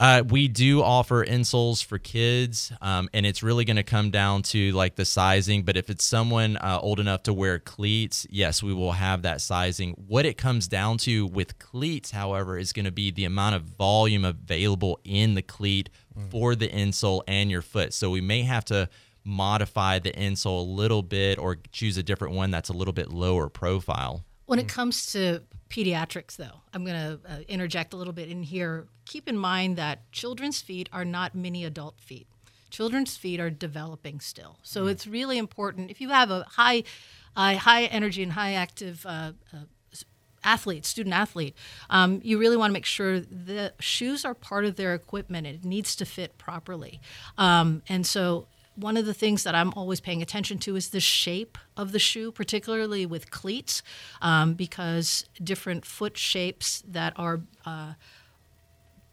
Uh, 0.00 0.22
we 0.30 0.48
do 0.48 0.82
offer 0.82 1.26
insoles 1.26 1.84
for 1.84 1.98
kids, 1.98 2.72
um, 2.80 3.10
and 3.12 3.26
it's 3.26 3.42
really 3.42 3.66
going 3.66 3.76
to 3.76 3.82
come 3.82 4.10
down 4.10 4.40
to 4.40 4.72
like 4.72 4.94
the 4.96 5.04
sizing. 5.04 5.62
But 5.62 5.76
if 5.76 5.90
it's 5.90 6.04
someone 6.04 6.56
uh, 6.56 6.78
old 6.80 7.00
enough 7.00 7.24
to 7.24 7.34
wear 7.34 7.58
cleats, 7.58 8.26
yes, 8.30 8.62
we 8.62 8.72
will 8.72 8.92
have 8.92 9.20
that 9.22 9.42
sizing. 9.42 9.92
What 10.08 10.24
it 10.24 10.38
comes 10.38 10.68
down 10.68 10.96
to 10.98 11.26
with 11.26 11.58
cleats, 11.58 12.12
however, 12.12 12.56
is 12.56 12.72
going 12.72 12.86
to 12.86 12.90
be 12.90 13.10
the 13.10 13.26
amount 13.26 13.56
of 13.56 13.62
volume 13.64 14.24
available 14.24 14.98
in 15.04 15.34
the 15.34 15.42
cleat 15.42 15.90
mm. 16.18 16.30
for 16.30 16.54
the 16.54 16.68
insole 16.68 17.20
and 17.28 17.50
your 17.50 17.60
foot. 17.60 17.92
So 17.92 18.08
we 18.08 18.22
may 18.22 18.40
have 18.40 18.64
to 18.66 18.88
modify 19.22 19.98
the 19.98 20.12
insole 20.12 20.60
a 20.60 20.70
little 20.70 21.02
bit 21.02 21.38
or 21.38 21.58
choose 21.72 21.98
a 21.98 22.02
different 22.02 22.32
one 22.32 22.50
that's 22.50 22.70
a 22.70 22.72
little 22.72 22.94
bit 22.94 23.12
lower 23.12 23.50
profile. 23.50 24.24
When 24.50 24.58
it 24.58 24.66
comes 24.66 25.12
to 25.12 25.42
pediatrics, 25.68 26.34
though, 26.34 26.62
I'm 26.74 26.84
going 26.84 26.96
to 26.96 27.20
uh, 27.24 27.36
interject 27.46 27.92
a 27.92 27.96
little 27.96 28.12
bit 28.12 28.28
in 28.28 28.42
here. 28.42 28.88
Keep 29.06 29.28
in 29.28 29.38
mind 29.38 29.76
that 29.76 30.10
children's 30.10 30.60
feet 30.60 30.88
are 30.92 31.04
not 31.04 31.36
mini 31.36 31.64
adult 31.64 32.00
feet. 32.00 32.26
Children's 32.68 33.16
feet 33.16 33.38
are 33.38 33.48
developing 33.48 34.18
still, 34.18 34.58
so 34.64 34.86
mm. 34.86 34.90
it's 34.90 35.06
really 35.06 35.38
important. 35.38 35.88
If 35.88 36.00
you 36.00 36.08
have 36.08 36.32
a 36.32 36.42
high, 36.42 36.82
uh, 37.36 37.58
high 37.58 37.84
energy 37.84 38.24
and 38.24 38.32
high 38.32 38.54
active 38.54 39.06
uh, 39.06 39.34
uh 39.52 39.58
athlete, 40.42 40.84
student 40.84 41.14
athlete, 41.14 41.54
um, 41.88 42.20
you 42.24 42.36
really 42.36 42.56
want 42.56 42.70
to 42.70 42.72
make 42.72 42.86
sure 42.86 43.20
the 43.20 43.72
shoes 43.78 44.24
are 44.24 44.34
part 44.34 44.64
of 44.64 44.74
their 44.74 44.94
equipment. 44.94 45.46
It 45.46 45.64
needs 45.64 45.94
to 45.94 46.04
fit 46.04 46.38
properly, 46.38 47.00
um, 47.38 47.82
and 47.88 48.04
so 48.04 48.48
one 48.80 48.96
of 48.96 49.06
the 49.06 49.14
things 49.14 49.44
that 49.44 49.54
I'm 49.54 49.72
always 49.74 50.00
paying 50.00 50.22
attention 50.22 50.58
to 50.60 50.76
is 50.76 50.90
the 50.90 51.00
shape 51.00 51.58
of 51.76 51.92
the 51.92 51.98
shoe, 51.98 52.32
particularly 52.32 53.06
with 53.06 53.30
cleats, 53.30 53.82
um, 54.20 54.54
because 54.54 55.24
different 55.42 55.84
foot 55.84 56.16
shapes 56.16 56.82
that 56.88 57.12
are 57.16 57.40
uh, 57.64 57.94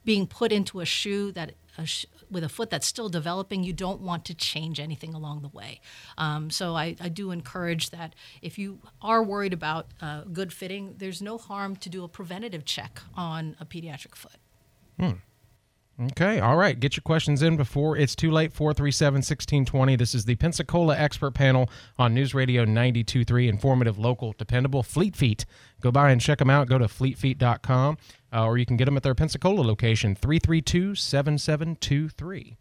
being 0.03 0.25
put 0.25 0.51
into 0.51 0.79
a 0.79 0.85
shoe 0.85 1.31
that 1.33 1.53
a 1.77 1.85
sh- 1.85 2.05
with 2.29 2.43
a 2.43 2.49
foot 2.49 2.69
that's 2.69 2.87
still 2.87 3.09
developing, 3.09 3.63
you 3.63 3.73
don't 3.73 4.01
want 4.01 4.25
to 4.25 4.33
change 4.33 4.79
anything 4.79 5.13
along 5.13 5.41
the 5.41 5.47
way. 5.49 5.79
Um, 6.17 6.49
so 6.49 6.75
I, 6.75 6.95
I, 6.99 7.09
do 7.09 7.31
encourage 7.31 7.91
that 7.91 8.15
if 8.41 8.57
you 8.57 8.79
are 9.01 9.23
worried 9.23 9.53
about 9.53 9.87
uh, 10.01 10.21
good 10.23 10.51
fitting, 10.51 10.95
there's 10.97 11.21
no 11.21 11.37
harm 11.37 11.75
to 11.77 11.89
do 11.89 12.03
a 12.03 12.07
preventative 12.07 12.65
check 12.65 12.99
on 13.15 13.55
a 13.59 13.65
pediatric 13.65 14.15
foot. 14.15 14.37
Hmm. 14.99 15.11
Okay, 15.99 16.39
all 16.39 16.57
right. 16.57 16.79
Get 16.79 16.95
your 16.95 17.01
questions 17.01 17.41
in 17.41 17.57
before 17.57 17.97
it's 17.97 18.15
too 18.15 18.29
late. 18.29 18.53
437 18.53 19.15
1620. 19.15 19.95
This 19.95 20.13
is 20.13 20.25
the 20.25 20.35
Pensacola 20.35 20.95
Expert 20.95 21.33
Panel 21.33 21.71
on 21.97 22.13
News 22.13 22.35
Radio 22.35 22.65
923. 22.65 23.47
Informative, 23.47 23.97
local, 23.97 24.35
dependable. 24.37 24.83
Fleet 24.83 25.15
Feet. 25.15 25.45
Go 25.81 25.89
by 25.89 26.11
and 26.11 26.21
check 26.21 26.37
them 26.37 26.51
out. 26.51 26.67
Go 26.67 26.77
to 26.77 26.85
fleetfeet.com 26.85 27.97
uh, 28.31 28.45
or 28.45 28.59
you 28.59 28.65
can 28.65 28.77
get 28.77 28.85
them 28.85 28.95
at 28.95 29.01
their 29.01 29.15
Pensacola 29.15 29.61
location, 29.61 30.13
332 30.13 30.93
7723. 30.93 32.57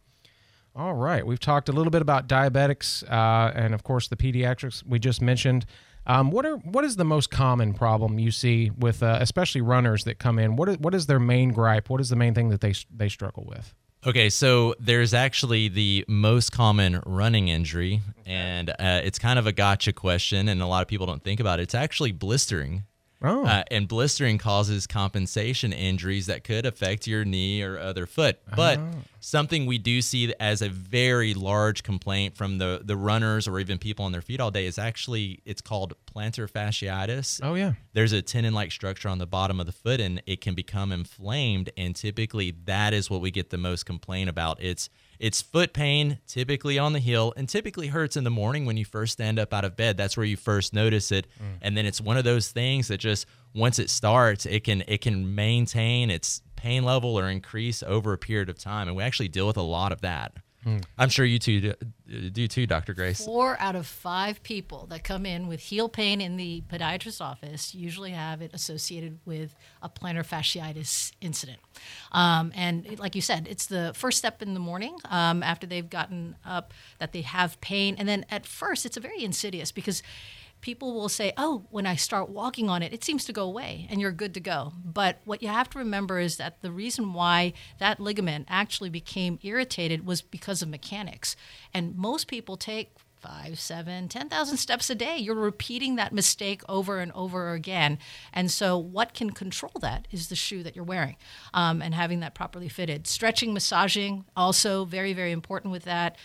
All 0.74 0.94
right. 0.94 1.26
We've 1.26 1.40
talked 1.40 1.68
a 1.68 1.72
little 1.72 1.90
bit 1.90 2.00
about 2.02 2.28
diabetics 2.28 3.02
uh, 3.10 3.52
and, 3.54 3.74
of 3.74 3.82
course, 3.82 4.08
the 4.08 4.16
pediatrics 4.16 4.82
we 4.86 4.98
just 4.98 5.20
mentioned. 5.20 5.66
Um, 6.06 6.30
what 6.30 6.46
are 6.46 6.56
what 6.56 6.84
is 6.84 6.96
the 6.96 7.04
most 7.04 7.30
common 7.30 7.74
problem 7.74 8.18
you 8.18 8.30
see 8.30 8.70
with 8.70 9.02
uh, 9.02 9.18
especially 9.20 9.60
runners 9.60 10.04
that 10.04 10.18
come 10.18 10.38
in? 10.38 10.56
What 10.56 10.68
is, 10.68 10.78
what 10.78 10.94
is 10.94 11.06
their 11.06 11.18
main 11.18 11.50
gripe? 11.50 11.90
What 11.90 12.00
is 12.00 12.08
the 12.08 12.16
main 12.16 12.34
thing 12.34 12.48
that 12.50 12.60
they 12.60 12.74
they 12.94 13.08
struggle 13.08 13.44
with? 13.46 13.74
Okay, 14.06 14.30
so 14.30 14.76
there's 14.78 15.14
actually 15.14 15.66
the 15.66 16.04
most 16.06 16.52
common 16.52 17.02
running 17.04 17.48
injury, 17.48 18.02
and 18.24 18.70
uh, 18.70 19.00
it's 19.02 19.18
kind 19.18 19.36
of 19.36 19.48
a 19.48 19.52
gotcha 19.52 19.92
question, 19.92 20.48
and 20.48 20.62
a 20.62 20.66
lot 20.66 20.82
of 20.82 20.86
people 20.86 21.06
don't 21.06 21.24
think 21.24 21.40
about 21.40 21.58
it. 21.58 21.64
It's 21.64 21.74
actually 21.74 22.12
blistering. 22.12 22.84
Oh. 23.22 23.46
Uh, 23.46 23.62
and 23.70 23.88
blistering 23.88 24.38
causes 24.38 24.86
compensation 24.86 25.72
injuries 25.72 26.26
that 26.26 26.44
could 26.44 26.66
affect 26.66 27.06
your 27.06 27.24
knee 27.24 27.62
or 27.62 27.78
other 27.78 28.06
foot. 28.06 28.38
But 28.54 28.78
oh. 28.78 28.90
something 29.20 29.64
we 29.64 29.78
do 29.78 30.02
see 30.02 30.34
as 30.38 30.60
a 30.60 30.68
very 30.68 31.32
large 31.32 31.82
complaint 31.82 32.36
from 32.36 32.58
the, 32.58 32.82
the 32.84 32.96
runners 32.96 33.48
or 33.48 33.58
even 33.58 33.78
people 33.78 34.04
on 34.04 34.12
their 34.12 34.20
feet 34.20 34.40
all 34.40 34.50
day 34.50 34.66
is 34.66 34.78
actually 34.78 35.40
it's 35.46 35.62
called 35.62 35.94
plantar 36.14 36.50
fasciitis. 36.50 37.40
Oh 37.42 37.54
yeah. 37.54 37.72
There's 37.94 38.12
a 38.12 38.20
tendon-like 38.20 38.70
structure 38.70 39.08
on 39.08 39.18
the 39.18 39.26
bottom 39.26 39.60
of 39.60 39.66
the 39.66 39.72
foot 39.72 40.00
and 40.00 40.22
it 40.26 40.40
can 40.40 40.54
become 40.54 40.92
inflamed 40.92 41.70
and 41.76 41.96
typically 41.96 42.54
that 42.66 42.92
is 42.92 43.08
what 43.08 43.22
we 43.22 43.30
get 43.30 43.50
the 43.50 43.58
most 43.58 43.86
complaint 43.86 44.28
about. 44.28 44.62
It's 44.62 44.90
it's 45.18 45.42
foot 45.42 45.72
pain, 45.72 46.18
typically 46.26 46.78
on 46.78 46.92
the 46.92 46.98
heel, 46.98 47.32
and 47.36 47.48
typically 47.48 47.88
hurts 47.88 48.16
in 48.16 48.24
the 48.24 48.30
morning 48.30 48.66
when 48.66 48.76
you 48.76 48.84
first 48.84 49.14
stand 49.14 49.38
up 49.38 49.52
out 49.52 49.64
of 49.64 49.76
bed. 49.76 49.96
That's 49.96 50.16
where 50.16 50.26
you 50.26 50.36
first 50.36 50.72
notice 50.72 51.12
it. 51.12 51.26
Mm. 51.42 51.58
And 51.62 51.76
then 51.76 51.86
it's 51.86 52.00
one 52.00 52.16
of 52.16 52.24
those 52.24 52.48
things 52.50 52.88
that 52.88 52.98
just 52.98 53.26
once 53.54 53.78
it 53.78 53.90
starts, 53.90 54.46
it 54.46 54.64
can 54.64 54.82
it 54.86 55.00
can 55.00 55.34
maintain 55.34 56.10
its 56.10 56.42
pain 56.56 56.84
level 56.84 57.18
or 57.18 57.28
increase 57.28 57.82
over 57.82 58.12
a 58.12 58.18
period 58.18 58.48
of 58.48 58.58
time. 58.58 58.88
And 58.88 58.96
we 58.96 59.02
actually 59.02 59.28
deal 59.28 59.46
with 59.46 59.56
a 59.56 59.62
lot 59.62 59.92
of 59.92 60.00
that. 60.02 60.32
Hmm. 60.66 60.78
I'm 60.98 61.10
sure 61.10 61.24
you 61.24 61.38
two 61.38 61.60
do, 61.60 62.30
do, 62.30 62.48
too, 62.48 62.66
Dr. 62.66 62.92
Grace. 62.92 63.24
Four 63.24 63.56
out 63.60 63.76
of 63.76 63.86
five 63.86 64.42
people 64.42 64.86
that 64.90 65.04
come 65.04 65.24
in 65.24 65.46
with 65.46 65.60
heel 65.60 65.88
pain 65.88 66.20
in 66.20 66.36
the 66.36 66.64
podiatrist's 66.68 67.20
office 67.20 67.72
usually 67.72 68.10
have 68.10 68.42
it 68.42 68.50
associated 68.52 69.20
with 69.24 69.54
a 69.80 69.88
plantar 69.88 70.26
fasciitis 70.26 71.12
incident. 71.20 71.60
Um, 72.10 72.50
and 72.56 72.98
like 72.98 73.14
you 73.14 73.20
said, 73.20 73.46
it's 73.48 73.66
the 73.66 73.92
first 73.94 74.18
step 74.18 74.42
in 74.42 74.54
the 74.54 74.60
morning 74.60 74.98
um, 75.04 75.44
after 75.44 75.68
they've 75.68 75.88
gotten 75.88 76.34
up 76.44 76.74
that 76.98 77.12
they 77.12 77.22
have 77.22 77.60
pain. 77.60 77.94
And 77.96 78.08
then 78.08 78.26
at 78.28 78.44
first, 78.44 78.84
it's 78.84 78.96
a 78.96 79.00
very 79.00 79.22
insidious 79.22 79.70
because 79.70 80.02
people 80.60 80.94
will 80.94 81.08
say, 81.08 81.32
oh, 81.36 81.66
when 81.70 81.86
I 81.86 81.96
start 81.96 82.28
walking 82.28 82.68
on 82.68 82.82
it, 82.82 82.92
it 82.92 83.04
seems 83.04 83.24
to 83.26 83.32
go 83.32 83.44
away 83.44 83.86
and 83.90 84.00
you're 84.00 84.12
good 84.12 84.34
to 84.34 84.40
go. 84.40 84.72
But 84.84 85.20
what 85.24 85.42
you 85.42 85.48
have 85.48 85.70
to 85.70 85.78
remember 85.78 86.18
is 86.18 86.36
that 86.36 86.62
the 86.62 86.72
reason 86.72 87.12
why 87.12 87.52
that 87.78 88.00
ligament 88.00 88.46
actually 88.48 88.90
became 88.90 89.38
irritated 89.42 90.06
was 90.06 90.22
because 90.22 90.62
of 90.62 90.68
mechanics. 90.68 91.36
And 91.72 91.96
most 91.96 92.26
people 92.26 92.56
take 92.56 92.92
five, 93.26 93.58
seven, 93.58 94.08
10,000 94.08 94.56
steps 94.56 94.90
a 94.90 94.94
day. 94.94 95.16
You're 95.16 95.34
repeating 95.34 95.96
that 95.96 96.12
mistake 96.12 96.62
over 96.68 97.00
and 97.00 97.10
over 97.12 97.52
again. 97.52 97.98
And 98.32 98.50
so, 98.50 98.78
what 98.78 99.14
can 99.14 99.30
control 99.30 99.72
that 99.80 100.06
is 100.10 100.28
the 100.28 100.36
shoe 100.36 100.62
that 100.62 100.76
you're 100.76 100.84
wearing 100.84 101.16
um, 101.54 101.82
and 101.82 101.94
having 101.94 102.20
that 102.20 102.34
properly 102.34 102.68
fitted. 102.68 103.06
Stretching, 103.06 103.52
massaging, 103.52 104.24
also 104.36 104.84
very, 104.84 105.12
very 105.12 105.32
important 105.32 105.72
with 105.72 105.84
that. 105.84 106.16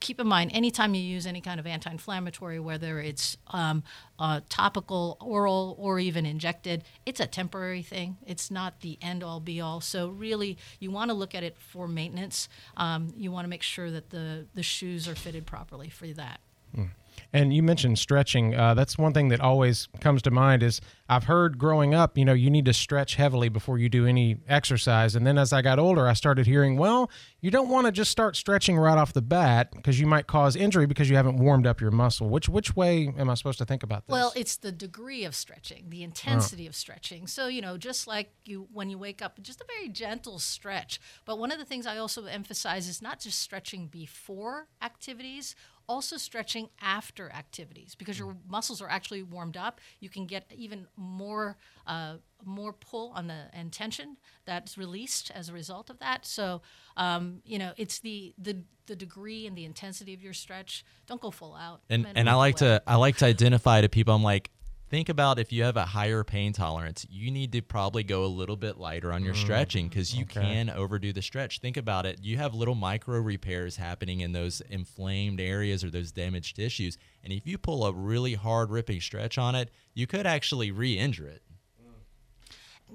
Keep 0.00 0.20
in 0.20 0.26
mind, 0.26 0.50
anytime 0.54 0.94
you 0.94 1.02
use 1.02 1.26
any 1.26 1.40
kind 1.40 1.60
of 1.60 1.66
anti 1.66 1.90
inflammatory, 1.90 2.58
whether 2.58 3.00
it's 3.00 3.36
um, 3.48 3.82
uh, 4.18 4.40
topical, 4.48 5.16
oral, 5.20 5.76
or 5.78 5.98
even 5.98 6.24
injected, 6.24 6.84
it's 7.04 7.20
a 7.20 7.26
temporary 7.26 7.82
thing. 7.82 8.16
It's 8.26 8.50
not 8.50 8.80
the 8.80 8.98
end 9.02 9.22
all 9.22 9.40
be 9.40 9.60
all. 9.60 9.80
So, 9.80 10.08
really, 10.08 10.56
you 10.80 10.90
want 10.90 11.10
to 11.10 11.14
look 11.14 11.34
at 11.34 11.42
it 11.42 11.56
for 11.58 11.86
maintenance. 11.86 12.48
Um, 12.76 13.12
you 13.16 13.30
want 13.30 13.44
to 13.44 13.48
make 13.48 13.62
sure 13.62 13.90
that 13.90 14.10
the, 14.10 14.46
the 14.54 14.62
shoes 14.62 15.06
are 15.06 15.14
fitted 15.14 15.46
properly 15.46 15.90
for 15.90 16.06
that. 16.08 16.40
Mm. 16.76 16.90
And 17.32 17.52
you 17.54 17.62
mentioned 17.62 17.98
stretching. 17.98 18.54
Uh, 18.54 18.74
that's 18.74 18.96
one 18.96 19.12
thing 19.12 19.28
that 19.28 19.40
always 19.40 19.88
comes 20.00 20.22
to 20.22 20.30
mind 20.30 20.62
is 20.62 20.80
I've 21.08 21.24
heard 21.24 21.58
growing 21.58 21.94
up, 21.94 22.16
you 22.16 22.24
know, 22.24 22.32
you 22.32 22.50
need 22.50 22.64
to 22.64 22.72
stretch 22.72 23.16
heavily 23.16 23.48
before 23.48 23.78
you 23.78 23.88
do 23.88 24.06
any 24.06 24.38
exercise. 24.48 25.14
And 25.14 25.26
then 25.26 25.36
as 25.36 25.52
I 25.52 25.60
got 25.60 25.78
older, 25.78 26.08
I 26.08 26.14
started 26.14 26.46
hearing, 26.46 26.78
well, 26.78 27.10
you 27.40 27.50
don't 27.50 27.68
want 27.68 27.86
to 27.86 27.92
just 27.92 28.10
start 28.10 28.36
stretching 28.36 28.78
right 28.78 28.96
off 28.96 29.12
the 29.12 29.20
bat 29.20 29.70
because 29.74 30.00
you 30.00 30.06
might 30.06 30.26
cause 30.26 30.56
injury 30.56 30.86
because 30.86 31.10
you 31.10 31.16
haven't 31.16 31.36
warmed 31.36 31.66
up 31.66 31.80
your 31.80 31.90
muscle. 31.90 32.30
Which 32.30 32.48
which 32.48 32.74
way 32.74 33.12
am 33.18 33.28
I 33.28 33.34
supposed 33.34 33.58
to 33.58 33.66
think 33.66 33.82
about 33.82 34.06
this? 34.06 34.12
Well, 34.12 34.32
it's 34.34 34.56
the 34.56 34.72
degree 34.72 35.24
of 35.24 35.34
stretching, 35.34 35.90
the 35.90 36.02
intensity 36.02 36.66
oh. 36.66 36.70
of 36.70 36.74
stretching. 36.74 37.26
So, 37.26 37.48
you 37.48 37.60
know, 37.60 37.76
just 37.76 38.06
like 38.06 38.32
you 38.46 38.68
when 38.72 38.88
you 38.88 38.96
wake 38.96 39.20
up, 39.20 39.42
just 39.42 39.60
a 39.60 39.66
very 39.76 39.90
gentle 39.90 40.38
stretch. 40.38 41.00
But 41.26 41.38
one 41.38 41.52
of 41.52 41.58
the 41.58 41.66
things 41.66 41.86
I 41.86 41.98
also 41.98 42.24
emphasize 42.24 42.88
is 42.88 43.02
not 43.02 43.20
just 43.20 43.38
stretching 43.38 43.88
before 43.88 44.68
activities 44.80 45.54
also 45.88 46.16
stretching 46.16 46.68
after 46.80 47.30
activities 47.30 47.94
because 47.94 48.18
your 48.18 48.36
muscles 48.48 48.80
are 48.80 48.88
actually 48.88 49.22
warmed 49.22 49.56
up. 49.56 49.80
You 50.00 50.08
can 50.08 50.26
get 50.26 50.50
even 50.54 50.86
more 50.96 51.56
uh, 51.86 52.16
more 52.44 52.72
pull 52.72 53.12
on 53.14 53.26
the 53.26 53.44
and 53.52 53.72
tension 53.72 54.16
that's 54.44 54.76
released 54.76 55.30
as 55.34 55.48
a 55.48 55.52
result 55.52 55.90
of 55.90 55.98
that. 55.98 56.26
So 56.26 56.62
um, 56.96 57.42
you 57.44 57.58
know 57.58 57.72
it's 57.76 57.98
the 58.00 58.34
the 58.38 58.62
the 58.86 58.96
degree 58.96 59.46
and 59.46 59.56
the 59.56 59.64
intensity 59.64 60.14
of 60.14 60.22
your 60.22 60.34
stretch. 60.34 60.84
Don't 61.06 61.20
go 61.20 61.30
full 61.30 61.54
out. 61.54 61.80
And 61.88 62.06
and 62.14 62.28
I 62.28 62.34
like 62.34 62.56
to 62.56 62.82
I 62.86 62.96
like 62.96 63.16
to 63.18 63.26
identify 63.26 63.80
to 63.80 63.88
people. 63.88 64.14
I'm 64.14 64.22
like 64.22 64.50
think 64.94 65.08
about 65.08 65.40
if 65.40 65.50
you 65.50 65.64
have 65.64 65.76
a 65.76 65.84
higher 65.84 66.22
pain 66.22 66.52
tolerance, 66.52 67.04
you 67.10 67.28
need 67.28 67.50
to 67.50 67.60
probably 67.60 68.04
go 68.04 68.24
a 68.24 68.26
little 68.26 68.54
bit 68.54 68.78
lighter 68.78 69.12
on 69.12 69.24
your 69.24 69.34
stretching 69.34 69.88
because 69.88 70.14
you 70.14 70.24
can 70.24 70.70
overdo 70.70 71.12
the 71.12 71.20
stretch. 71.20 71.58
Think 71.58 71.76
about 71.76 72.06
it. 72.06 72.20
You 72.22 72.36
have 72.36 72.54
little 72.54 72.76
micro 72.76 73.18
repairs 73.18 73.76
happening 73.76 74.20
in 74.20 74.30
those 74.30 74.60
inflamed 74.70 75.40
areas 75.40 75.82
or 75.82 75.90
those 75.90 76.12
damaged 76.12 76.54
tissues. 76.54 76.96
And 77.24 77.32
if 77.32 77.44
you 77.44 77.58
pull 77.58 77.84
a 77.84 77.92
really 77.92 78.34
hard 78.34 78.70
ripping 78.70 79.00
stretch 79.00 79.36
on 79.36 79.56
it, 79.56 79.72
you 79.94 80.06
could 80.06 80.28
actually 80.28 80.70
re 80.70 80.96
injure 80.96 81.26
it. 81.26 81.42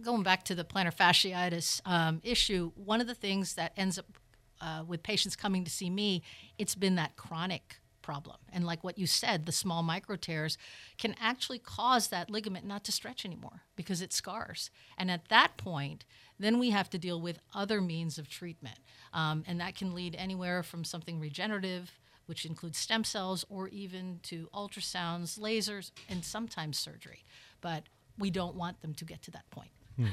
Going 0.01 0.23
back 0.23 0.45
to 0.45 0.55
the 0.55 0.63
plantar 0.63 0.95
fasciitis 0.95 1.81
um, 1.85 2.21
issue, 2.23 2.71
one 2.75 3.01
of 3.01 3.07
the 3.07 3.15
things 3.15 3.55
that 3.55 3.73
ends 3.75 3.99
up 3.99 4.05
uh, 4.61 4.83
with 4.87 5.03
patients 5.03 5.35
coming 5.35 5.65
to 5.65 5.69
see 5.69 5.89
me, 5.89 6.23
it's 6.57 6.75
been 6.75 6.95
that 6.95 7.17
chronic 7.17 7.81
problem. 8.09 8.37
And 8.51 8.65
like 8.65 8.83
what 8.83 8.97
you 8.97 9.05
said, 9.05 9.45
the 9.45 9.51
small 9.51 9.83
micro 9.83 10.15
tears 10.15 10.57
can 10.97 11.15
actually 11.21 11.59
cause 11.59 12.07
that 12.07 12.27
ligament 12.27 12.65
not 12.65 12.83
to 12.85 12.91
stretch 12.91 13.23
anymore 13.23 13.61
because 13.75 14.01
it 14.01 14.11
scars. 14.11 14.71
And 14.97 15.11
at 15.11 15.29
that 15.29 15.57
point, 15.57 16.05
then 16.39 16.57
we 16.57 16.71
have 16.71 16.89
to 16.89 16.97
deal 16.97 17.21
with 17.21 17.37
other 17.53 17.81
means 17.81 18.17
of 18.17 18.27
treatment. 18.27 18.79
Um, 19.13 19.43
and 19.45 19.61
that 19.61 19.75
can 19.75 19.93
lead 19.93 20.15
anywhere 20.15 20.63
from 20.63 20.83
something 20.83 21.19
regenerative, 21.19 21.99
which 22.25 22.45
includes 22.45 22.79
stem 22.79 23.03
cells, 23.03 23.45
or 23.47 23.67
even 23.67 24.21
to 24.23 24.49
ultrasounds, 24.55 25.37
lasers, 25.37 25.91
and 26.09 26.25
sometimes 26.25 26.79
surgery. 26.79 27.23
But 27.61 27.83
we 28.17 28.31
don't 28.31 28.55
want 28.55 28.81
them 28.81 28.95
to 28.95 29.05
get 29.05 29.21
to 29.21 29.31
that 29.31 29.47
point. 29.51 29.71
Hmm. 29.97 30.07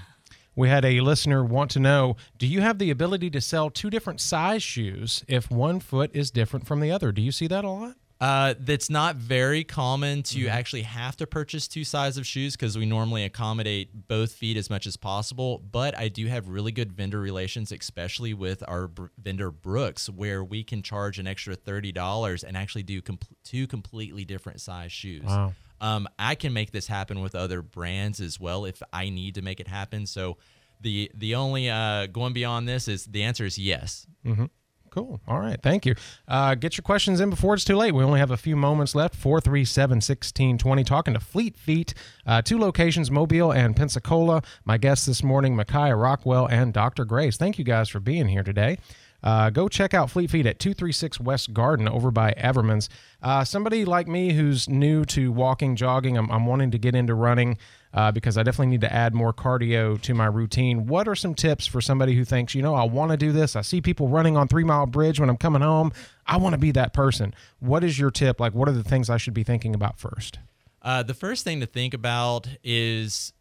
We 0.56 0.70
had 0.70 0.84
a 0.84 1.00
listener 1.00 1.44
want 1.44 1.70
to 1.72 1.80
know 1.80 2.16
Do 2.38 2.46
you 2.46 2.62
have 2.62 2.78
the 2.78 2.90
ability 2.90 3.30
to 3.30 3.40
sell 3.40 3.70
two 3.70 3.90
different 3.90 4.20
size 4.20 4.62
shoes 4.62 5.24
if 5.28 5.50
one 5.50 5.80
foot 5.80 6.10
is 6.14 6.30
different 6.30 6.66
from 6.66 6.80
the 6.80 6.90
other? 6.90 7.12
Do 7.12 7.22
you 7.22 7.30
see 7.30 7.46
that 7.46 7.64
a 7.64 7.70
lot? 7.70 7.96
Uh, 8.18 8.54
that's 8.58 8.88
not 8.88 9.16
very 9.16 9.62
common 9.62 10.22
to 10.22 10.38
mm-hmm. 10.38 10.48
actually 10.48 10.82
have 10.82 11.16
to 11.18 11.26
purchase 11.26 11.68
two 11.68 11.84
sizes 11.84 12.16
of 12.16 12.26
shoes 12.26 12.56
because 12.56 12.78
we 12.78 12.86
normally 12.86 13.24
accommodate 13.24 14.08
both 14.08 14.32
feet 14.32 14.56
as 14.56 14.70
much 14.70 14.86
as 14.86 14.96
possible. 14.96 15.58
But 15.58 15.96
I 15.98 16.08
do 16.08 16.26
have 16.26 16.48
really 16.48 16.72
good 16.72 16.92
vendor 16.92 17.20
relations, 17.20 17.72
especially 17.72 18.32
with 18.32 18.64
our 18.66 18.88
b- 18.88 19.02
vendor 19.22 19.50
Brooks, 19.50 20.08
where 20.08 20.42
we 20.42 20.64
can 20.64 20.80
charge 20.82 21.18
an 21.18 21.26
extra 21.26 21.54
thirty 21.54 21.92
dollars 21.92 22.42
and 22.42 22.56
actually 22.56 22.84
do 22.84 23.02
com- 23.02 23.18
two 23.44 23.66
completely 23.66 24.24
different 24.24 24.62
size 24.62 24.92
shoes. 24.92 25.24
Wow. 25.26 25.52
Um, 25.80 26.08
I 26.18 26.34
can 26.34 26.52
make 26.52 26.72
this 26.72 26.86
happen 26.86 27.20
with 27.20 27.34
other 27.34 27.62
brands 27.62 28.20
as 28.20 28.40
well 28.40 28.64
if 28.64 28.82
I 28.92 29.08
need 29.08 29.34
to 29.36 29.42
make 29.42 29.60
it 29.60 29.68
happen. 29.68 30.06
So 30.06 30.38
the 30.80 31.10
the 31.14 31.34
only 31.34 31.70
uh, 31.70 32.06
going 32.06 32.32
beyond 32.32 32.68
this 32.68 32.88
is 32.88 33.06
the 33.06 33.22
answer 33.22 33.44
is 33.44 33.58
yes. 33.58 34.06
Mm-hmm. 34.24 34.46
Cool. 34.90 35.20
All 35.28 35.38
right. 35.38 35.60
Thank 35.62 35.84
you. 35.84 35.94
Uh, 36.26 36.54
get 36.54 36.78
your 36.78 36.82
questions 36.82 37.20
in 37.20 37.28
before 37.28 37.52
it's 37.52 37.64
too 37.64 37.76
late. 37.76 37.92
We 37.92 38.02
only 38.02 38.18
have 38.18 38.30
a 38.30 38.36
few 38.38 38.56
moments 38.56 38.94
left. 38.94 39.14
437 39.14 39.96
1620. 39.96 40.84
Talking 40.84 41.12
to 41.12 41.20
Fleet 41.20 41.54
Feet, 41.58 41.92
uh, 42.26 42.40
two 42.40 42.58
locations, 42.58 43.10
Mobile 43.10 43.52
and 43.52 43.76
Pensacola. 43.76 44.42
My 44.64 44.78
guests 44.78 45.04
this 45.04 45.22
morning, 45.22 45.54
Micaiah 45.54 45.94
Rockwell 45.94 46.46
and 46.46 46.72
Dr. 46.72 47.04
Grace. 47.04 47.36
Thank 47.36 47.58
you 47.58 47.64
guys 47.64 47.90
for 47.90 48.00
being 48.00 48.28
here 48.28 48.42
today. 48.42 48.78
Uh, 49.26 49.50
go 49.50 49.68
check 49.68 49.92
out 49.92 50.08
Fleet 50.08 50.30
Feet 50.30 50.46
at 50.46 50.60
236 50.60 51.18
West 51.18 51.52
Garden 51.52 51.88
over 51.88 52.12
by 52.12 52.30
Everman's. 52.36 52.88
Uh, 53.20 53.42
somebody 53.42 53.84
like 53.84 54.06
me 54.06 54.32
who's 54.32 54.68
new 54.68 55.04
to 55.06 55.32
walking, 55.32 55.74
jogging, 55.74 56.16
I'm, 56.16 56.30
I'm 56.30 56.46
wanting 56.46 56.70
to 56.70 56.78
get 56.78 56.94
into 56.94 57.12
running 57.12 57.58
uh, 57.92 58.12
because 58.12 58.38
I 58.38 58.44
definitely 58.44 58.68
need 58.68 58.82
to 58.82 58.92
add 58.92 59.14
more 59.14 59.32
cardio 59.32 60.00
to 60.02 60.14
my 60.14 60.26
routine. 60.26 60.86
What 60.86 61.08
are 61.08 61.16
some 61.16 61.34
tips 61.34 61.66
for 61.66 61.80
somebody 61.80 62.14
who 62.14 62.24
thinks, 62.24 62.54
you 62.54 62.62
know, 62.62 62.76
I 62.76 62.84
want 62.84 63.10
to 63.10 63.16
do 63.16 63.32
this? 63.32 63.56
I 63.56 63.62
see 63.62 63.80
people 63.80 64.06
running 64.06 64.36
on 64.36 64.46
Three 64.46 64.62
Mile 64.62 64.86
Bridge 64.86 65.18
when 65.18 65.28
I'm 65.28 65.38
coming 65.38 65.62
home. 65.62 65.90
I 66.24 66.36
want 66.36 66.52
to 66.52 66.58
be 66.58 66.70
that 66.70 66.92
person. 66.92 67.34
What 67.58 67.82
is 67.82 67.98
your 67.98 68.12
tip? 68.12 68.38
Like, 68.38 68.54
what 68.54 68.68
are 68.68 68.72
the 68.72 68.84
things 68.84 69.10
I 69.10 69.16
should 69.16 69.34
be 69.34 69.42
thinking 69.42 69.74
about 69.74 69.98
first? 69.98 70.38
Uh, 70.82 71.02
the 71.02 71.14
first 71.14 71.42
thing 71.42 71.58
to 71.58 71.66
think 71.66 71.94
about 71.94 72.46
is 72.62 73.32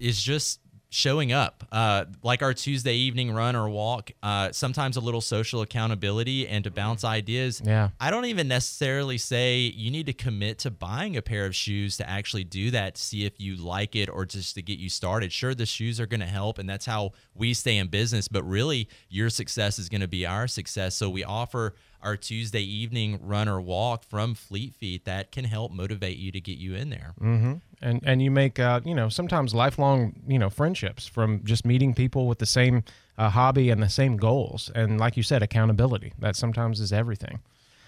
is 0.00 0.22
just 0.22 0.60
showing 0.94 1.32
up, 1.32 1.64
uh, 1.72 2.04
like 2.22 2.40
our 2.40 2.54
Tuesday 2.54 2.94
evening 2.94 3.32
run 3.32 3.56
or 3.56 3.68
walk, 3.68 4.12
uh, 4.22 4.52
sometimes 4.52 4.96
a 4.96 5.00
little 5.00 5.20
social 5.20 5.60
accountability 5.60 6.46
and 6.46 6.62
to 6.62 6.70
bounce 6.70 7.02
ideas. 7.02 7.60
Yeah. 7.64 7.88
I 7.98 8.12
don't 8.12 8.26
even 8.26 8.46
necessarily 8.46 9.18
say 9.18 9.58
you 9.58 9.90
need 9.90 10.06
to 10.06 10.12
commit 10.12 10.60
to 10.60 10.70
buying 10.70 11.16
a 11.16 11.22
pair 11.22 11.46
of 11.46 11.56
shoes 11.56 11.96
to 11.96 12.08
actually 12.08 12.44
do 12.44 12.70
that 12.70 12.94
to 12.94 13.02
see 13.02 13.24
if 13.24 13.40
you 13.40 13.56
like 13.56 13.96
it 13.96 14.08
or 14.08 14.24
just 14.24 14.54
to 14.54 14.62
get 14.62 14.78
you 14.78 14.88
started. 14.88 15.32
Sure, 15.32 15.52
the 15.52 15.66
shoes 15.66 15.98
are 15.98 16.06
going 16.06 16.20
to 16.20 16.26
help, 16.26 16.58
and 16.58 16.68
that's 16.68 16.86
how 16.86 17.10
we 17.34 17.54
stay 17.54 17.76
in 17.76 17.88
business, 17.88 18.28
but 18.28 18.44
really, 18.44 18.88
your 19.08 19.30
success 19.30 19.80
is 19.80 19.88
going 19.88 20.00
to 20.00 20.08
be 20.08 20.24
our 20.24 20.46
success. 20.46 20.94
So 20.94 21.10
we 21.10 21.24
offer 21.24 21.74
our 22.04 22.16
Tuesday 22.16 22.62
evening 22.62 23.18
run 23.22 23.48
or 23.48 23.60
walk 23.60 24.04
from 24.04 24.34
Fleet 24.34 24.74
Feet 24.74 25.04
that 25.06 25.32
can 25.32 25.44
help 25.44 25.72
motivate 25.72 26.18
you 26.18 26.30
to 26.30 26.40
get 26.40 26.58
you 26.58 26.74
in 26.74 26.90
there. 26.90 27.14
Mm-hmm. 27.20 27.54
And 27.82 28.00
and 28.04 28.22
you 28.22 28.30
make 28.30 28.60
uh, 28.60 28.80
you 28.84 28.94
know 28.94 29.08
sometimes 29.08 29.54
lifelong 29.54 30.14
you 30.28 30.38
know 30.38 30.50
friendships 30.50 31.06
from 31.06 31.42
just 31.44 31.64
meeting 31.64 31.94
people 31.94 32.28
with 32.28 32.38
the 32.38 32.46
same 32.46 32.84
uh, 33.18 33.30
hobby 33.30 33.70
and 33.70 33.82
the 33.82 33.88
same 33.88 34.16
goals. 34.16 34.70
And 34.74 35.00
like 35.00 35.16
you 35.16 35.22
said, 35.22 35.42
accountability 35.42 36.12
that 36.18 36.36
sometimes 36.36 36.80
is 36.80 36.92
everything 36.92 37.40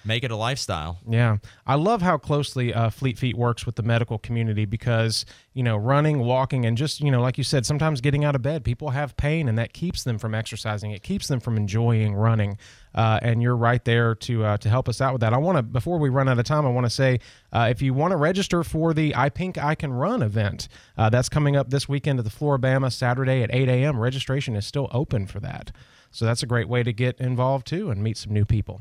make 0.07 0.25
it 0.25 0.31
a 0.31 0.37
lifestyle. 0.37 0.99
Yeah, 1.09 1.39
I 1.67 1.75
love 1.75 2.03
how 2.03 2.19
closely 2.19 2.73
uh, 2.73 2.91
Fleet 2.91 3.19
Feet 3.19 3.37
works 3.37 3.67
with 3.67 3.77
the 3.77 3.83
medical 3.83 4.19
community 4.19 4.65
because 4.65 5.27
you 5.53 5.63
know 5.63 5.77
running, 5.77 6.21
walking, 6.21 6.65
and 6.65 6.77
just 6.77 7.01
you 7.01 7.11
know 7.11 7.21
like 7.21 7.39
you 7.39 7.45
said, 7.45 7.67
sometimes 7.67 8.01
getting 8.01 8.25
out 8.25 8.35
of 8.35 8.43
bed, 8.43 8.65
people 8.65 8.91
have 8.91 9.17
pain, 9.17 9.49
and 9.49 9.59
that 9.59 9.73
keeps 9.73 10.05
them 10.05 10.19
from 10.19 10.35
exercising. 10.35 10.93
It 10.93 11.03
keeps 11.03 11.29
them 11.29 11.41
from 11.41 11.57
enjoying 11.57 12.15
running. 12.15 12.59
Uh, 12.97 13.19
and 13.21 13.43
you're 13.43 13.57
right 13.57 13.85
there 13.85 14.15
to 14.15 14.45
uh, 14.45 14.57
to 14.57 14.71
help 14.71 14.89
us 14.89 15.03
out 15.03 15.13
with 15.13 15.21
that. 15.21 15.35
I 15.35 15.37
want 15.37 15.59
to 15.59 15.63
before 15.63 15.99
we 15.99 16.09
run 16.09 16.29
out 16.29 16.39
of 16.39 16.45
time, 16.47 16.65
I 16.65 16.71
want 16.71 16.87
to 16.87 16.91
say 16.91 17.21
uh, 17.53 17.69
if 17.71 17.83
you 17.83 17.93
want 17.93 18.13
to 18.13 18.17
register 18.17 18.65
for 18.65 18.95
the 18.95 19.15
I 19.15 19.29
Pink 19.29 19.59
I 19.59 19.75
Can 19.75 19.93
Run 19.93 20.23
event, 20.23 20.69
uh, 20.97 21.11
that's 21.11 21.29
coming 21.29 21.57
up 21.57 21.69
this 21.69 21.89
weekend 21.89 22.19
at 22.19 22.25
the 22.25 22.31
Flora-Bama 22.31 22.91
Saturday 22.91 23.43
at 23.43 23.55
8 23.55 23.69
a.m. 23.69 24.01
Registration 24.01 24.57
is 24.57 24.67
still 24.67 24.89
open 24.93 25.27
for 25.27 25.41
that, 25.41 25.73
so 26.11 26.25
that's 26.25 26.43
a 26.43 26.47
great 26.47 26.71
way 26.71 26.83
to 26.83 26.93
get 26.93 27.19
involved 27.21 27.67
too 27.67 27.91
and 27.91 28.03
meet 28.03 28.17
some 28.17 28.33
new 28.33 28.47
people. 28.47 28.81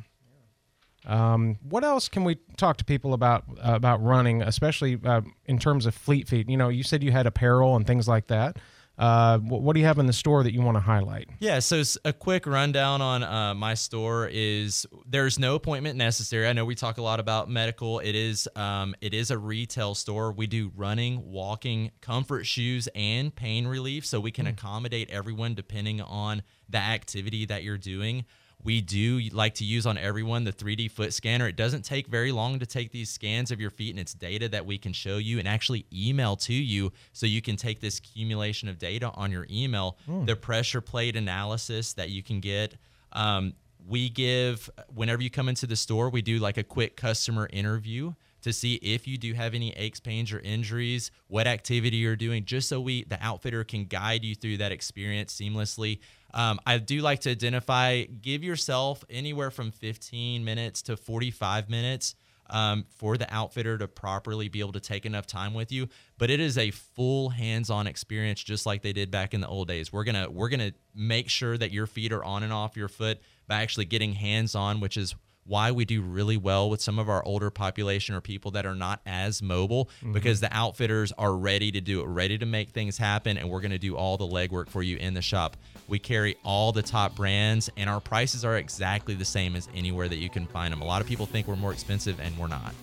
Um, 1.05 1.57
what 1.61 1.83
else 1.83 2.09
can 2.09 2.23
we 2.23 2.37
talk 2.57 2.77
to 2.77 2.85
people 2.85 3.13
about 3.13 3.43
uh, 3.57 3.73
about 3.75 4.03
running, 4.03 4.41
especially 4.41 4.99
uh, 5.03 5.21
in 5.45 5.59
terms 5.59 5.85
of 5.85 5.95
Fleet 5.95 6.27
Feet? 6.27 6.49
You 6.49 6.57
know, 6.57 6.69
you 6.69 6.83
said 6.83 7.03
you 7.03 7.11
had 7.11 7.27
apparel 7.27 7.75
and 7.75 7.85
things 7.85 8.07
like 8.07 8.27
that. 8.27 8.57
Uh, 8.97 9.39
what, 9.39 9.73
do 9.73 9.79
you 9.81 9.85
have 9.85 9.99
in 9.99 10.05
the 10.05 10.13
store 10.13 10.41
that 10.43 10.53
you 10.53 10.61
want 10.61 10.77
to 10.77 10.81
highlight? 10.81 11.27
Yeah, 11.39 11.59
so 11.59 11.83
a 12.05 12.13
quick 12.13 12.45
rundown 12.45 13.01
on 13.01 13.23
uh, 13.23 13.53
my 13.53 13.73
store 13.73 14.29
is 14.31 14.85
there's 15.05 15.37
no 15.37 15.55
appointment 15.55 15.97
necessary. 15.97 16.47
I 16.47 16.53
know 16.53 16.63
we 16.63 16.75
talk 16.75 16.97
a 16.97 17.01
lot 17.01 17.19
about 17.19 17.49
medical. 17.49 17.99
It 17.99 18.15
is 18.15 18.47
um, 18.55 18.95
it 19.01 19.13
is 19.13 19.31
a 19.31 19.37
retail 19.37 19.95
store. 19.95 20.31
We 20.31 20.47
do 20.47 20.71
running, 20.75 21.29
walking, 21.29 21.91
comfort 21.99 22.45
shoes, 22.45 22.87
and 22.95 23.35
pain 23.35 23.67
relief, 23.67 24.05
so 24.05 24.21
we 24.21 24.31
can 24.31 24.45
mm. 24.45 24.51
accommodate 24.51 25.09
everyone 25.09 25.55
depending 25.55 25.99
on 25.99 26.41
the 26.69 26.77
activity 26.77 27.45
that 27.45 27.63
you're 27.63 27.77
doing. 27.77 28.23
We 28.63 28.81
do 28.81 29.19
like 29.31 29.55
to 29.55 29.63
use 29.63 29.85
on 29.85 29.97
everyone 29.97 30.43
the 30.43 30.51
3D 30.51 30.89
foot 30.89 31.13
scanner. 31.13 31.47
It 31.47 31.55
doesn't 31.55 31.83
take 31.83 32.07
very 32.07 32.31
long 32.31 32.57
to 32.59 32.65
take 32.65 32.91
these 32.91 33.09
scans 33.09 33.51
of 33.51 33.61
your 33.61 33.69
feet, 33.69 33.91
and 33.91 33.99
it's 33.99 34.13
data 34.13 34.49
that 34.49 34.65
we 34.65 34.77
can 34.77 34.91
show 34.91 35.17
you 35.17 35.37
and 35.37 35.47
actually 35.47 35.85
email 35.93 36.35
to 36.37 36.53
you 36.53 36.91
so 37.13 37.25
you 37.25 37.41
can 37.41 37.57
take 37.57 37.79
this 37.79 37.99
accumulation 37.99 38.67
of 38.67 38.79
data 38.79 39.11
on 39.13 39.31
your 39.31 39.45
email. 39.51 39.97
Mm. 40.09 40.25
The 40.25 40.35
pressure 40.35 40.81
plate 40.81 41.15
analysis 41.15 41.93
that 41.93 42.09
you 42.09 42.23
can 42.23 42.39
get. 42.39 42.75
Um, 43.13 43.53
we 43.87 44.09
give, 44.09 44.69
whenever 44.93 45.21
you 45.21 45.29
come 45.29 45.47
into 45.47 45.67
the 45.67 45.75
store, 45.75 46.09
we 46.09 46.21
do 46.21 46.39
like 46.39 46.57
a 46.57 46.63
quick 46.63 46.95
customer 46.95 47.47
interview 47.53 48.13
to 48.45 48.53
see 48.53 48.75
if 48.75 49.07
you 49.07 49.17
do 49.17 49.33
have 49.33 49.55
any 49.55 49.71
aches, 49.71 49.99
pains, 49.99 50.31
or 50.31 50.39
injuries, 50.39 51.09
what 51.29 51.47
activity 51.47 51.97
you're 51.97 52.15
doing, 52.15 52.45
just 52.45 52.69
so 52.69 52.79
we 52.79 53.03
the 53.05 53.17
outfitter 53.19 53.63
can 53.63 53.85
guide 53.85 54.23
you 54.23 54.35
through 54.35 54.57
that 54.57 54.71
experience 54.71 55.33
seamlessly. 55.33 55.99
Um, 56.35 56.59
I 56.65 56.77
do 56.77 57.01
like 57.01 57.21
to 57.21 57.31
identify, 57.31 58.03
give 58.03 58.43
yourself 58.43 59.03
anywhere 59.09 59.49
from 59.49 59.71
15 59.71 60.43
minutes 60.43 60.81
to 60.83 60.97
45 60.97 61.69
minutes 61.69 62.15
um, 62.49 62.85
for 62.97 63.17
the 63.17 63.33
outfitter 63.33 63.77
to 63.77 63.87
properly 63.87 64.49
be 64.49 64.59
able 64.59 64.73
to 64.73 64.79
take 64.79 65.05
enough 65.05 65.25
time 65.25 65.53
with 65.53 65.71
you. 65.71 65.87
But 66.17 66.29
it 66.29 66.39
is 66.39 66.57
a 66.57 66.71
full 66.71 67.29
hands-on 67.29 67.87
experience, 67.87 68.43
just 68.43 68.65
like 68.65 68.81
they 68.81 68.93
did 68.93 69.09
back 69.09 69.33
in 69.33 69.41
the 69.41 69.47
old 69.47 69.67
days. 69.67 69.91
We're 69.91 70.03
gonna 70.03 70.29
we're 70.29 70.49
gonna 70.49 70.73
make 70.93 71.29
sure 71.29 71.57
that 71.57 71.71
your 71.71 71.87
feet 71.87 72.11
are 72.11 72.23
on 72.23 72.43
and 72.43 72.53
off 72.53 72.77
your 72.77 72.89
foot 72.89 73.19
by 73.47 73.61
actually 73.61 73.85
getting 73.85 74.13
hands-on, 74.13 74.79
which 74.79 74.97
is 74.97 75.15
why 75.45 75.71
we 75.71 75.85
do 75.85 76.01
really 76.01 76.37
well 76.37 76.69
with 76.69 76.81
some 76.81 76.97
of 76.97 77.07
our 77.07 77.23
older 77.23 77.51
population 77.51 78.15
or 78.15 78.21
people 78.21 78.51
that 78.51 78.65
are 78.65 78.75
not 78.75 78.99
as 79.05 79.41
mobile 79.41 79.85
mm-hmm. 79.85 80.13
because 80.13 80.39
the 80.39 80.51
outfitters 80.51 81.11
are 81.13 81.35
ready 81.35 81.71
to 81.71 81.81
do 81.81 82.01
it, 82.01 82.05
ready 82.05 82.37
to 82.37 82.45
make 82.45 82.69
things 82.69 82.97
happen, 82.97 83.37
and 83.37 83.49
we're 83.49 83.61
going 83.61 83.71
to 83.71 83.77
do 83.77 83.95
all 83.95 84.17
the 84.17 84.25
legwork 84.25 84.69
for 84.69 84.81
you 84.81 84.97
in 84.97 85.13
the 85.13 85.21
shop. 85.21 85.55
We 85.87 85.99
carry 85.99 86.35
all 86.43 86.71
the 86.71 86.81
top 86.81 87.15
brands, 87.15 87.69
and 87.77 87.89
our 87.89 87.99
prices 87.99 88.43
are 88.43 88.57
exactly 88.57 89.13
the 89.13 89.25
same 89.25 89.55
as 89.55 89.69
anywhere 89.75 90.09
that 90.09 90.17
you 90.17 90.29
can 90.29 90.47
find 90.47 90.71
them. 90.71 90.81
A 90.81 90.85
lot 90.85 91.01
of 91.01 91.07
people 91.07 91.27
think 91.27 91.47
we're 91.47 91.55
more 91.55 91.73
expensive, 91.73 92.19
and 92.19 92.35
we're 92.37 92.47
not. 92.47 92.73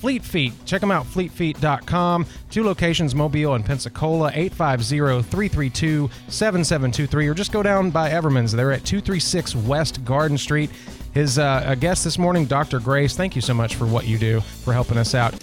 Fleet 0.00 0.24
Feet. 0.24 0.52
Check 0.64 0.80
them 0.80 0.90
out, 0.90 1.04
fleetfeet.com. 1.04 2.26
Two 2.50 2.64
locations, 2.64 3.14
Mobile 3.14 3.54
and 3.54 3.64
Pensacola, 3.64 4.32
850-332-7723, 4.32 7.30
or 7.30 7.34
just 7.34 7.52
go 7.52 7.62
down 7.62 7.90
by 7.90 8.10
Everman's. 8.10 8.52
They're 8.52 8.72
at 8.72 8.84
236 8.84 9.54
West 9.56 10.02
Garden 10.04 10.38
Street. 10.38 10.70
His 11.12 11.38
uh, 11.38 11.74
guest 11.78 12.04
this 12.04 12.18
morning, 12.18 12.46
Dr. 12.46 12.80
Grace, 12.80 13.14
thank 13.14 13.36
you 13.36 13.42
so 13.42 13.52
much 13.52 13.74
for 13.74 13.84
what 13.84 14.06
you 14.06 14.16
do, 14.16 14.40
for 14.40 14.72
helping 14.72 14.96
us 14.96 15.14
out. 15.14 15.34